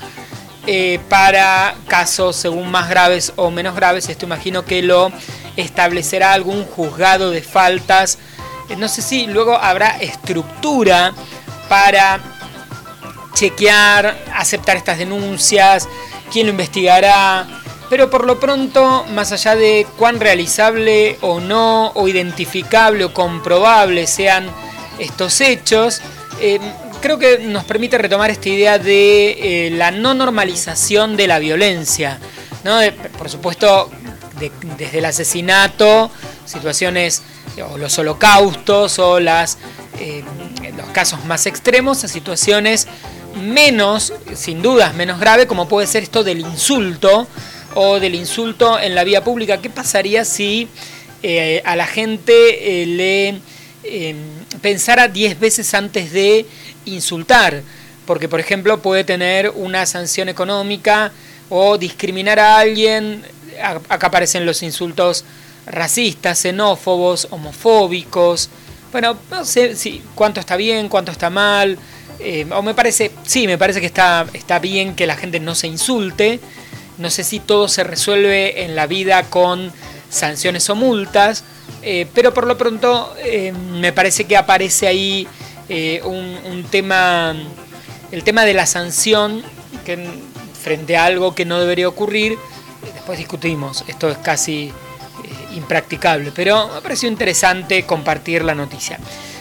[0.67, 4.09] eh, para casos según más graves o menos graves.
[4.09, 5.13] Esto imagino que lo
[5.57, 8.19] establecerá algún juzgado de faltas.
[8.69, 11.15] Eh, no sé si luego habrá estructura
[11.69, 12.21] para
[13.35, 15.89] chequear, aceptar estas denuncias,
[16.33, 17.47] quién lo investigará.
[17.93, 24.07] Pero por lo pronto, más allá de cuán realizable o no, o identificable o comprobable
[24.07, 24.47] sean
[24.99, 26.01] estos hechos,
[26.41, 26.59] eh,
[27.03, 32.19] creo que nos permite retomar esta idea de eh, la no normalización de la violencia.
[32.65, 32.79] ¿no?
[33.19, 33.91] Por supuesto,
[34.41, 36.11] de- desde el asesinato,
[36.47, 37.21] situaciones
[37.71, 39.59] o los holocaustos o las,
[40.01, 40.25] eh,
[40.79, 42.89] los casos más extremos a situaciones
[43.39, 47.27] menos, sin dudas, menos grave, como puede ser esto del insulto
[47.75, 49.61] o del insulto en la vía pública.
[49.61, 50.69] ¿Qué pasaría si
[51.23, 53.41] eh, a la gente eh, le
[53.85, 54.15] eh,
[54.61, 56.47] pensara 10 veces antes de
[56.85, 57.63] insultar?
[58.07, 61.13] Porque, por ejemplo, puede tener una sanción económica
[61.49, 63.23] o discriminar a alguien.
[63.89, 65.25] Acá aparecen los insultos
[65.67, 68.51] racistas, xenófobos, homofóbicos.
[68.91, 71.79] Bueno, no sé si cuánto está bien, cuánto está mal.
[72.19, 75.55] eh, o me parece, sí, me parece que está, está bien que la gente no
[75.55, 76.41] se insulte.
[77.03, 79.73] No sé si todo se resuelve en la vida con
[80.09, 81.43] sanciones o multas,
[81.83, 85.27] eh, pero por lo pronto eh, me parece que aparece ahí
[85.69, 87.35] eh, un, tema,
[88.13, 89.43] el tema de la sanción
[90.63, 92.39] frente a algo que no debería ocurrir,
[92.95, 94.73] después discutimos, esto es casi
[95.57, 99.01] impracticable, pero me pareció interesante compartir la noticia.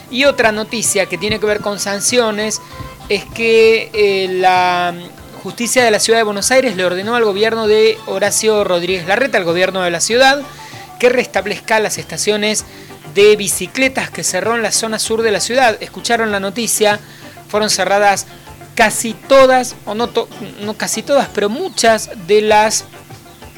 [0.10, 2.60] Y otra noticia que tiene que ver con sanciones
[3.08, 4.96] es que la
[5.42, 9.40] justicia de la ciudad de Buenos Aires le ordenó al gobierno de Horacio Rodríguez Larreta,
[9.40, 10.42] al gobierno de la ciudad,
[11.00, 12.64] que restablezca las estaciones
[13.16, 15.78] de bicicletas que cerró en la zona sur de la ciudad.
[15.82, 17.00] Escucharon la noticia,
[17.48, 18.28] fueron cerradas
[18.76, 20.10] casi todas, o no,
[20.78, 22.86] casi todas, pero muchas de las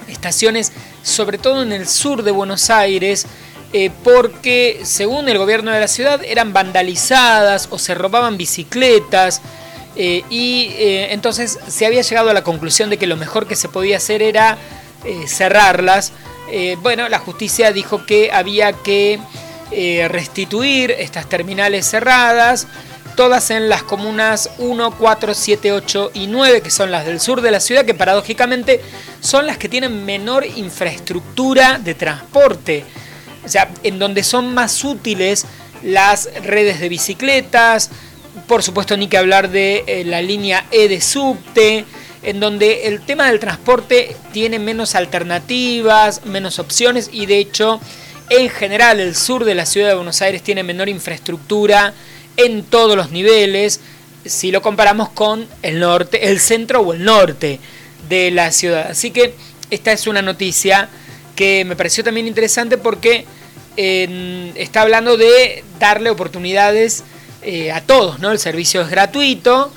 [0.08, 0.72] estaciones,
[1.04, 3.26] sobre todo en el sur de Buenos Aires,
[3.74, 9.42] eh, porque según el gobierno de la ciudad eran vandalizadas o se robaban bicicletas.
[9.96, 13.56] Eh, y eh, entonces se había llegado a la conclusión de que lo mejor que
[13.56, 14.58] se podía hacer era
[15.28, 16.14] cerrarlas.
[16.82, 19.20] bueno, la justicia dijo que había que
[20.08, 22.68] restituir estas terminales cerradas,
[23.16, 27.42] todas en las comunas 1, 4, 7, 8 y 9, que son las del sur
[27.42, 28.82] de la ciudad, que paradójicamente
[29.20, 32.86] son las que tienen menor infraestructura de transporte.
[33.46, 35.46] O sea, en donde son más útiles
[35.84, 37.90] las redes de bicicletas,
[38.48, 41.86] por supuesto ni que hablar de eh, la línea E de subte,
[42.22, 47.82] en donde el tema del transporte tiene menos alternativas, menos opciones y de hecho
[48.30, 51.94] en general el sur de la ciudad de Buenos Aires tiene menor infraestructura
[52.38, 53.82] en todos los niveles
[54.26, 57.60] si lo comparamos con el norte, el centro o el norte
[58.08, 58.92] de la ciudad.
[58.92, 59.34] Así que
[59.70, 60.90] esta es una noticia
[61.36, 63.26] que me pareció también interesante porque
[63.76, 67.04] está hablando de darle oportunidades
[67.44, 68.32] eh, a todos, ¿no?
[68.32, 69.72] El servicio es gratuito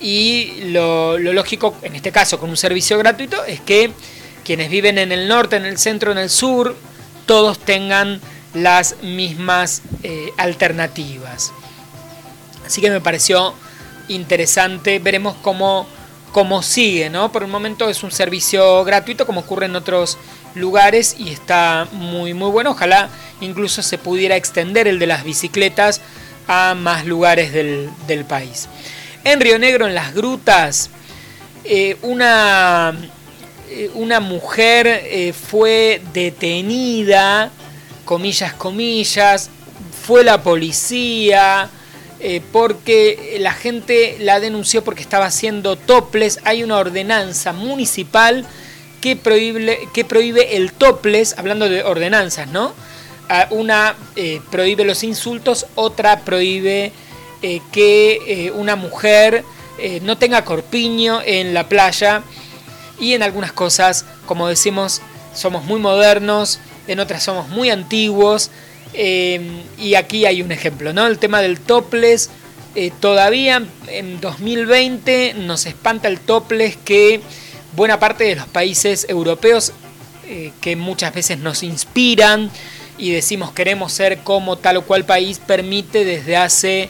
[0.00, 3.92] y lo, lógico, en este caso con un servicio gratuito, es que
[4.44, 6.76] quienes viven en el norte, en el centro, en el sur,
[7.26, 8.20] todos tengan
[8.54, 11.52] las mismas eh, alternativas.
[12.66, 13.54] Así que me pareció
[14.08, 15.86] interesante, veremos cómo,
[16.32, 17.30] cómo sigue, ¿no?
[17.30, 20.18] Por el momento es un servicio gratuito como ocurre en otros
[20.54, 22.70] lugares y está muy muy bueno.
[22.72, 23.08] Ojalá
[23.40, 26.00] incluso se pudiera extender el de las bicicletas
[26.46, 28.68] a más lugares del, país.
[29.24, 30.90] En Río Negro, en las grutas,
[31.64, 32.92] eh, una,
[33.70, 37.50] eh, una mujer eh, fue detenida,
[38.04, 39.50] comillas, comillas,
[40.04, 41.70] fue la policía,
[42.52, 46.38] porque la gente la denunció porque estaba haciendo toples.
[46.44, 48.46] Hay una ordenanza municipal
[49.00, 52.74] que prohíbe, que prohíbe el toples, hablando de ordenanzas, ¿no?
[53.50, 56.92] Una eh, prohíbe los insultos, otra prohíbe
[57.40, 59.44] eh, que eh, una mujer
[60.02, 62.22] no tenga corpiño en la playa
[63.00, 65.02] y en algunas cosas, como decimos,
[65.34, 68.52] somos muy modernos, en otras somos muy antiguos
[68.94, 71.04] y aquí hay un ejemplo, ¿no?
[71.08, 72.30] El tema del topless,
[73.00, 77.20] todavía en 2020 nos espanta el topless que
[77.74, 79.72] buena parte de los países europeos
[80.60, 82.52] que muchas veces nos inspiran
[83.02, 86.88] y decimos queremos ser como tal o cual país, permite desde hace,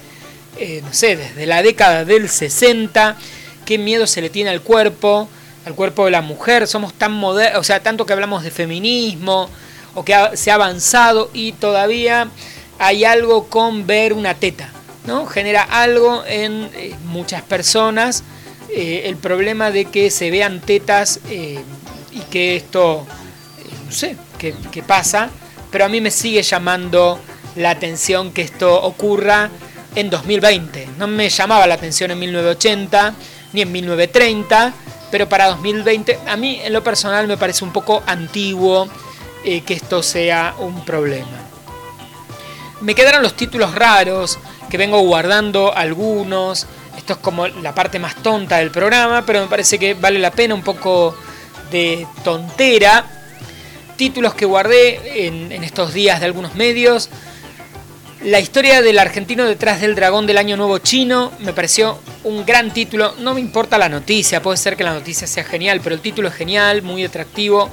[0.58, 3.16] eh, no sé, desde la década del 60,
[3.64, 5.26] qué miedo se le tiene al cuerpo,
[5.64, 9.48] al cuerpo de la mujer, somos tan modernos, o sea, tanto que hablamos de feminismo
[9.94, 12.28] o que se ha avanzado y todavía
[12.78, 14.70] hay algo con ver una teta,
[15.06, 15.24] ¿no?
[15.24, 18.22] Genera algo en eh, muchas personas
[18.68, 23.06] eh, el problema de que se vean tetas y que esto,
[23.86, 25.30] no sé, qué, pasa,
[25.72, 27.18] pero a mí me sigue llamando
[27.56, 29.50] la atención que esto ocurra
[29.96, 30.90] en 2020.
[30.98, 33.14] No me llamaba la atención en 1980
[33.54, 34.72] ni en 1930,
[35.10, 38.88] pero para 2020 a mí en lo personal me parece un poco antiguo
[39.42, 41.40] que esto sea un problema.
[42.80, 44.38] Me quedaron los títulos raros,
[44.70, 46.66] que vengo guardando algunos,
[46.96, 50.30] esto es como la parte más tonta del programa, pero me parece que vale la
[50.30, 51.16] pena un poco
[51.70, 53.21] de tontera.
[53.96, 57.08] Títulos que guardé en, estos días de algunos medios.
[58.22, 62.72] La historia del argentino detrás del dragón del año nuevo chino me pareció un gran
[62.72, 63.14] título.
[63.18, 66.28] No me importa la noticia, puede ser que la noticia sea genial, pero el título
[66.28, 67.68] es genial, muy atractivo.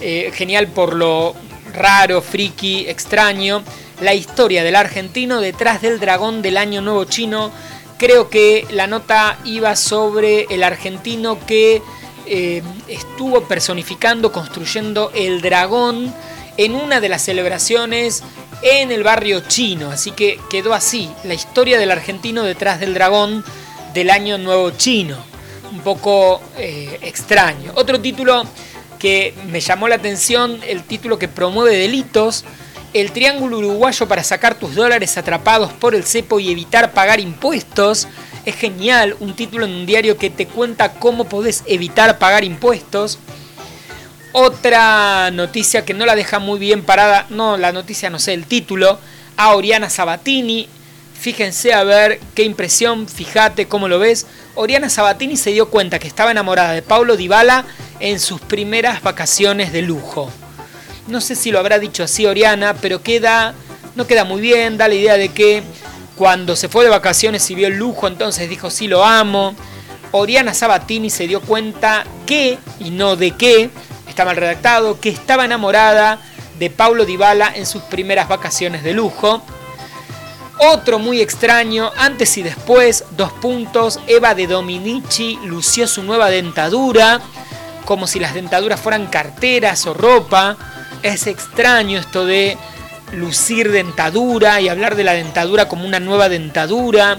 [0.00, 1.34] Eh, genial por lo
[1.74, 3.62] raro, friki, extraño.
[4.00, 7.52] La historia del argentino detrás del dragón del año nuevo chino
[8.00, 11.82] Creo que la nota iba sobre el argentino que
[12.26, 16.14] eh, estuvo personificando, construyendo el dragón
[16.56, 18.22] en una de las celebraciones
[18.62, 19.90] en el barrio chino.
[19.90, 23.44] Así que quedó así, la historia del argentino detrás del dragón
[23.94, 25.16] del año nuevo chino.
[25.72, 27.72] Un poco eh, extraño.
[27.76, 28.44] Otro título
[28.98, 32.44] que me llamó la atención, el título que promueve delitos
[32.92, 38.08] el triángulo uruguayo para sacar tus dólares atrapados por el cepo y evitar pagar impuestos.
[38.52, 43.18] Genial, un título en un diario que te cuenta cómo podés evitar pagar impuestos.
[44.32, 48.46] Otra noticia que no la deja muy bien parada, no la noticia, no sé, el
[48.46, 48.98] título,
[49.36, 50.68] a Oriana Sabatini.
[51.18, 54.26] Fíjense a ver qué impresión, fíjate cómo lo ves.
[54.54, 57.64] Oriana Sabatini se dio cuenta que estaba enamorada de Paulo Dybala
[57.98, 60.30] en sus primeras vacaciones de lujo.
[61.08, 63.54] No sé si lo habrá dicho así Oriana, pero queda
[63.96, 65.62] no queda muy bien, da la idea de que
[66.20, 69.54] cuando se fue de vacaciones y vio el lujo, entonces dijo sí lo amo.
[70.10, 73.70] Oriana Sabatini se dio cuenta que, y no de qué,
[74.06, 76.20] está mal redactado, que estaba enamorada
[76.58, 79.40] de Paulo Dybala en sus primeras vacaciones de lujo.
[80.58, 87.22] Otro muy extraño, antes y después, dos puntos, Eva de Dominici lució su nueva dentadura,
[87.86, 90.58] como si las dentaduras fueran carteras o ropa.
[91.02, 92.58] Es extraño esto de
[93.12, 97.18] lucir dentadura y hablar de la dentadura como una nueva dentadura.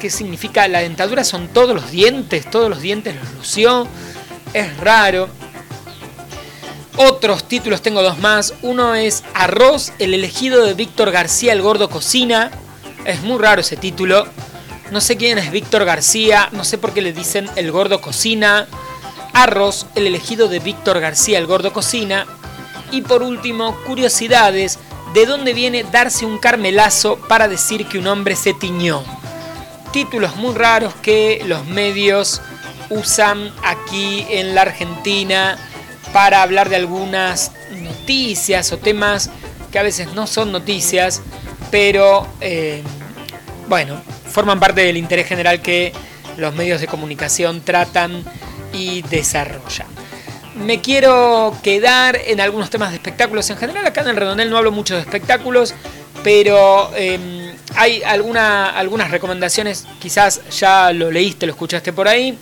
[0.00, 0.66] ¿Qué significa?
[0.68, 3.86] La dentadura son todos los dientes, todos los dientes los lució.
[4.52, 5.28] Es raro.
[6.96, 8.54] Otros títulos tengo dos más.
[8.62, 12.50] Uno es Arroz, el elegido de Víctor García, el gordo cocina.
[13.04, 14.26] Es muy raro ese título.
[14.90, 18.66] No sé quién es Víctor García, no sé por qué le dicen el gordo cocina.
[19.32, 22.26] Arroz, el elegido de Víctor García, el gordo cocina.
[22.90, 24.78] Y por último, curiosidades,
[25.14, 29.04] ¿de dónde viene darse un carmelazo para decir que un hombre se tiñó?
[29.92, 32.40] Títulos muy raros que los medios
[32.90, 35.58] usan aquí en la Argentina
[36.12, 39.30] para hablar de algunas noticias o temas
[39.70, 41.22] que a veces no son noticias,
[41.70, 42.82] pero eh,
[43.68, 44.00] bueno,
[44.30, 45.92] forman parte del interés general que
[46.36, 48.24] los medios de comunicación tratan
[48.72, 49.86] y desarrollan.
[50.64, 53.84] Me quiero quedar en algunos temas de espectáculos en general.
[53.84, 55.74] Acá en el Redondel no hablo mucho de espectáculos,
[56.22, 62.38] pero eh, hay alguna, algunas recomendaciones, quizás ya lo leíste, lo escuchaste por ahí.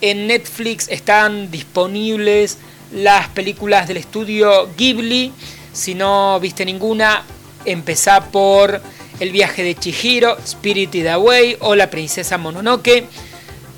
[0.00, 2.58] En Netflix están disponibles
[2.92, 5.32] las películas del estudio Ghibli.
[5.72, 7.22] Si no viste ninguna,
[7.64, 8.80] empezá por
[9.20, 13.06] El viaje de Chihiro, Spirited Away o La princesa Mononoke,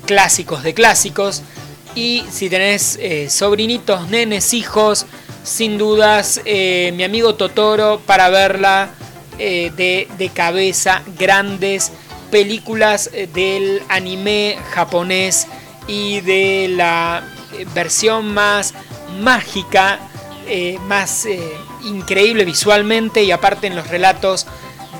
[0.07, 1.43] clásicos de clásicos.
[1.97, 5.07] Y si tenés eh, sobrinitos, nenes, hijos,
[5.43, 8.91] sin dudas, eh, mi amigo Totoro para verla
[9.39, 11.91] eh, de, de, cabeza, grandes
[12.29, 15.47] películas del anime japonés
[15.87, 17.27] y de la
[17.73, 18.75] versión más
[19.19, 19.97] mágica,
[20.85, 21.27] más
[21.83, 24.45] increíble visualmente y aparte en los relatos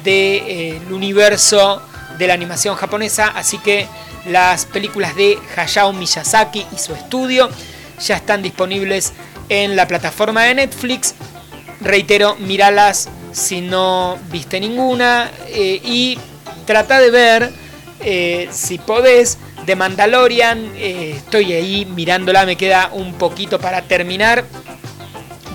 [0.04, 1.80] del de, universo
[2.18, 3.28] de la animación japonesa.
[3.28, 3.86] Así que
[4.30, 7.50] las películas de Hayao Miyazaki y su estudio
[8.00, 9.14] ya están disponibles
[9.50, 11.16] en la plataforma de Netflix.
[11.82, 16.18] Reitero, miralas si no viste ninguna y
[16.66, 17.54] trata de ver
[18.52, 20.72] si podés de Mandalorian.
[20.76, 24.46] Eh, estoy ahí mirándola, me queda un poquito para terminar.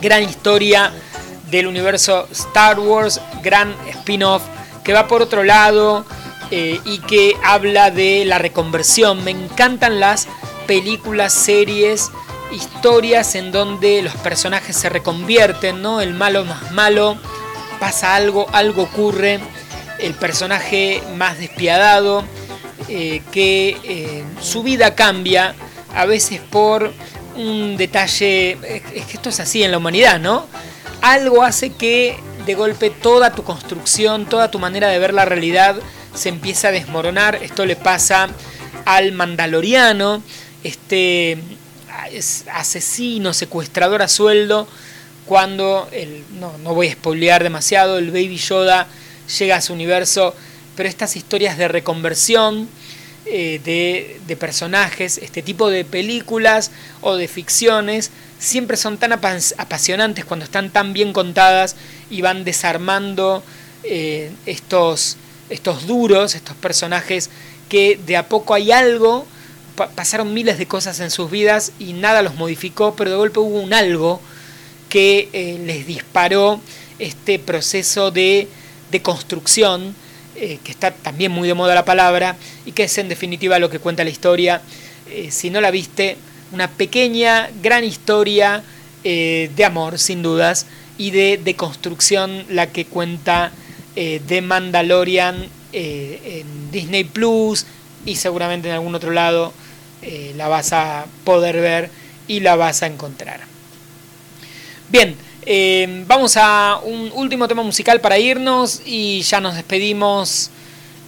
[0.01, 0.93] Gran historia
[1.51, 4.43] del universo Star Wars, gran spin-off
[4.85, 6.05] que va por otro lado
[6.55, 9.25] eh, y que habla de la reconversión.
[9.25, 10.29] Me encantan las
[10.67, 12.11] películas, series,
[12.53, 16.03] historias en donde los personajes se reconvierten, ¿no?
[16.03, 17.17] El malo más malo,
[17.81, 19.41] pasa algo, algo ocurre,
[19.99, 22.23] el personaje más despiadado
[22.87, 25.55] eh, que eh, su vida cambia
[25.95, 26.93] a veces por
[27.35, 28.59] un detalle,
[28.95, 30.45] es que esto es así en la humanidad, ¿no?
[31.01, 35.77] Algo hace que de golpe toda tu construcción, toda tu manera de ver la realidad
[36.15, 37.39] se empieza a desmoronar.
[37.43, 38.29] Esto le pasa
[38.85, 40.23] al mandaloriano,
[40.65, 41.39] este
[42.53, 44.69] asesino, secuestrador a sueldo,
[45.27, 48.87] cuando, el, no, no voy a spoilear demasiado, el Baby Yoda
[49.39, 50.35] llega a su universo
[50.77, 52.69] pero estas historias de reconversión
[53.27, 53.61] eh,
[54.27, 60.71] de, personajes, este tipo de películas o de ficciones, siempre son tan apasionantes cuando están
[60.71, 61.77] tan bien contadas
[62.11, 63.43] y van desarmando
[63.85, 65.17] eh, estos,
[65.53, 67.31] estos duros, estos personajes
[67.69, 69.27] que de a poco hay algo,
[69.95, 73.61] pasaron miles de cosas en sus vidas y nada los modificó, pero de golpe hubo
[73.61, 74.21] un algo
[74.89, 76.61] que eh, les disparó
[76.99, 78.49] este proceso de,
[78.91, 79.95] de construcción
[80.37, 82.37] eh, que está también muy de moda la palabra
[82.67, 84.61] y que es en definitiva lo que cuenta la historia.
[85.11, 86.17] Eh, si no la viste,
[86.53, 88.63] una pequeña, gran historia
[89.05, 90.67] de amor, sin dudas,
[90.99, 93.51] y de, construcción, la que cuenta
[93.95, 97.67] de Mandalorian en Disney Plus
[98.05, 99.53] y seguramente en algún otro lado
[100.37, 101.91] la vas a poder ver
[102.27, 103.41] y la vas a encontrar.
[104.89, 110.51] Bien, eh, vamos a un último tema musical para irnos y ya nos despedimos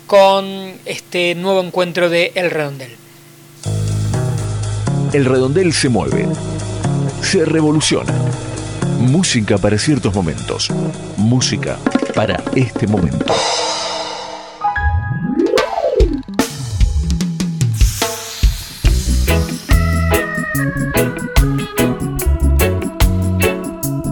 [0.06, 2.96] con este nuevo encuentro de El Redondel.
[5.12, 6.26] El Redondel se mueve.
[7.22, 8.12] se revoluciona.
[8.98, 10.70] Música para ciertos momentos.
[11.16, 11.78] Música
[12.14, 13.24] para este momento.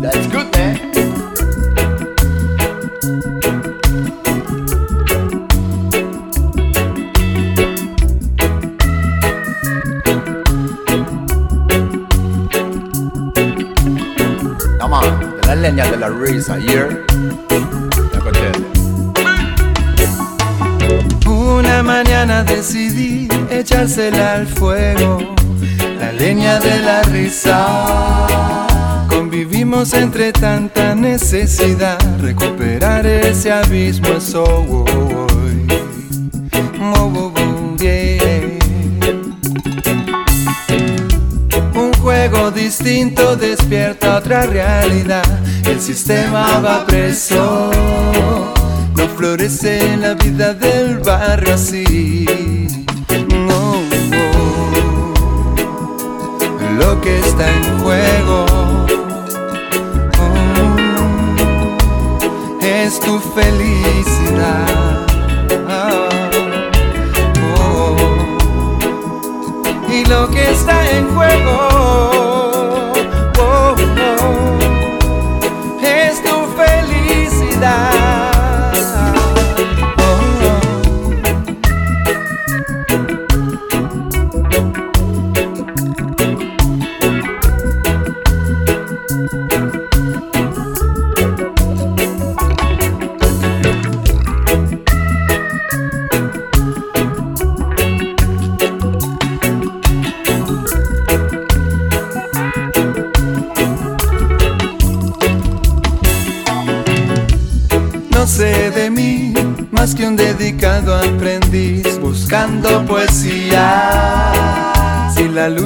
[0.00, 0.52] That's good,
[23.82, 25.18] al fuego,
[25.98, 28.64] la leña de la risa.
[29.08, 35.66] Convivimos entre tanta necesidad, recuperar ese abismo es hoy.
[41.74, 45.24] Un juego distinto despierta otra realidad.
[45.66, 47.72] El sistema va preso.
[48.96, 52.26] No florece la vida del barrio así.
[57.32, 58.44] Está en juego
[60.20, 60.76] oh,
[62.60, 64.66] es tu felicidad.
[67.58, 67.96] Oh,
[69.88, 72.11] y lo que está en juego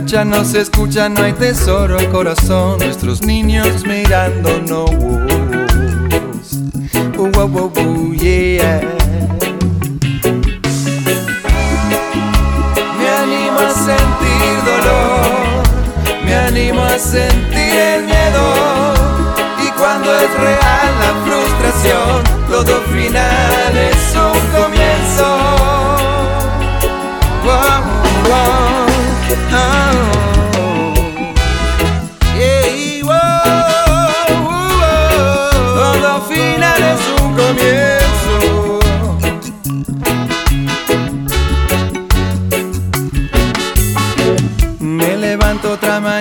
[0.07, 2.79] Lucha no se escucha, no hay tesoro, corazón.
[2.79, 4.89] Nuestros niños mirándonos.
[7.19, 8.83] Uh, uh, uh, yeah.
[12.97, 15.65] Me animo a sentir dolor,
[16.25, 18.95] me animo a sentir el miedo.
[19.67, 24.76] Y cuando es real la frustración, todo final es un comienzo.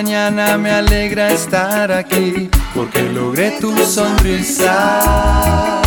[0.02, 5.80] Mañana, me alegra estar aquí, porque logré tu sonrisa.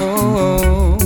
[0.00, 0.96] Oh, oh,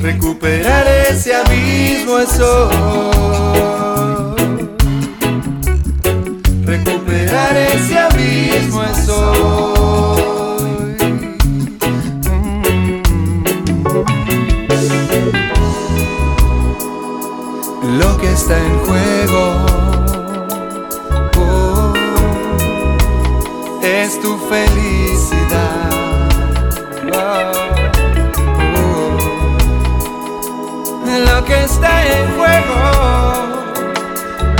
[0.00, 4.36] recuperar ese abismo es hoy.
[6.64, 10.22] Recuperar ese abismo es hoy.
[17.82, 17.98] Mm.
[17.98, 19.71] Lo que está en juego
[24.52, 25.90] felicidad.
[27.14, 27.52] Oh.
[31.26, 32.74] Lo que está en juego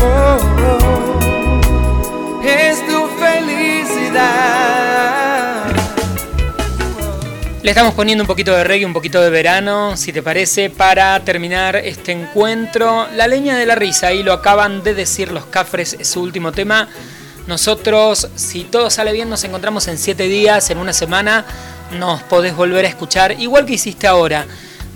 [0.03, 4.23] oh, oh, es tu felicidad.
[7.63, 11.21] Le estamos poniendo un poquito de reggae, un poquito de verano, si te parece, para
[11.21, 13.07] terminar este encuentro.
[13.15, 16.51] La leña de la risa, ahí lo acaban de decir los cafres, es su último
[16.51, 16.89] tema.
[17.47, 21.45] Nosotros, si todo sale bien, nos encontramos en 7 días, en una semana.
[21.99, 24.47] Nos podés volver a escuchar, igual que hiciste ahora,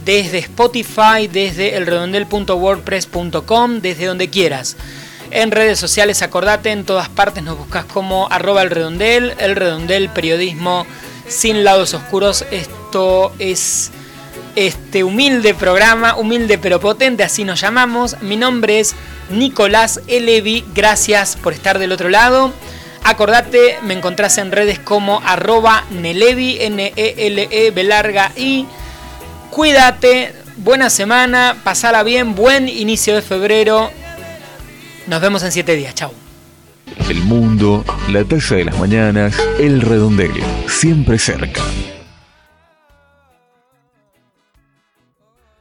[0.05, 4.77] desde Spotify, desde elredondel.wordpress.com, desde donde quieras.
[5.31, 10.09] En redes sociales, acordate, en todas partes nos buscas como arroba el redondel, el redondel
[10.09, 10.87] periodismo
[11.27, 12.45] sin lados oscuros.
[12.53, 13.91] Esto es
[14.57, 18.21] este humilde programa, humilde pero potente, así nos llamamos.
[18.23, 18.97] Mi nombre es
[19.31, 22.53] Nicolás Elevi, gracias por estar del otro lado.
[23.05, 28.67] Acordate, me encontrás en redes como arroba Nelevi, N-E-L-E, B larga I.
[29.51, 33.91] Cuídate, buena semana, pasala bien, buen inicio de febrero.
[35.07, 36.13] Nos vemos en 7 días, chao.
[37.09, 40.33] El mundo, la taza de las mañanas, el redondel,
[40.67, 41.63] siempre cerca.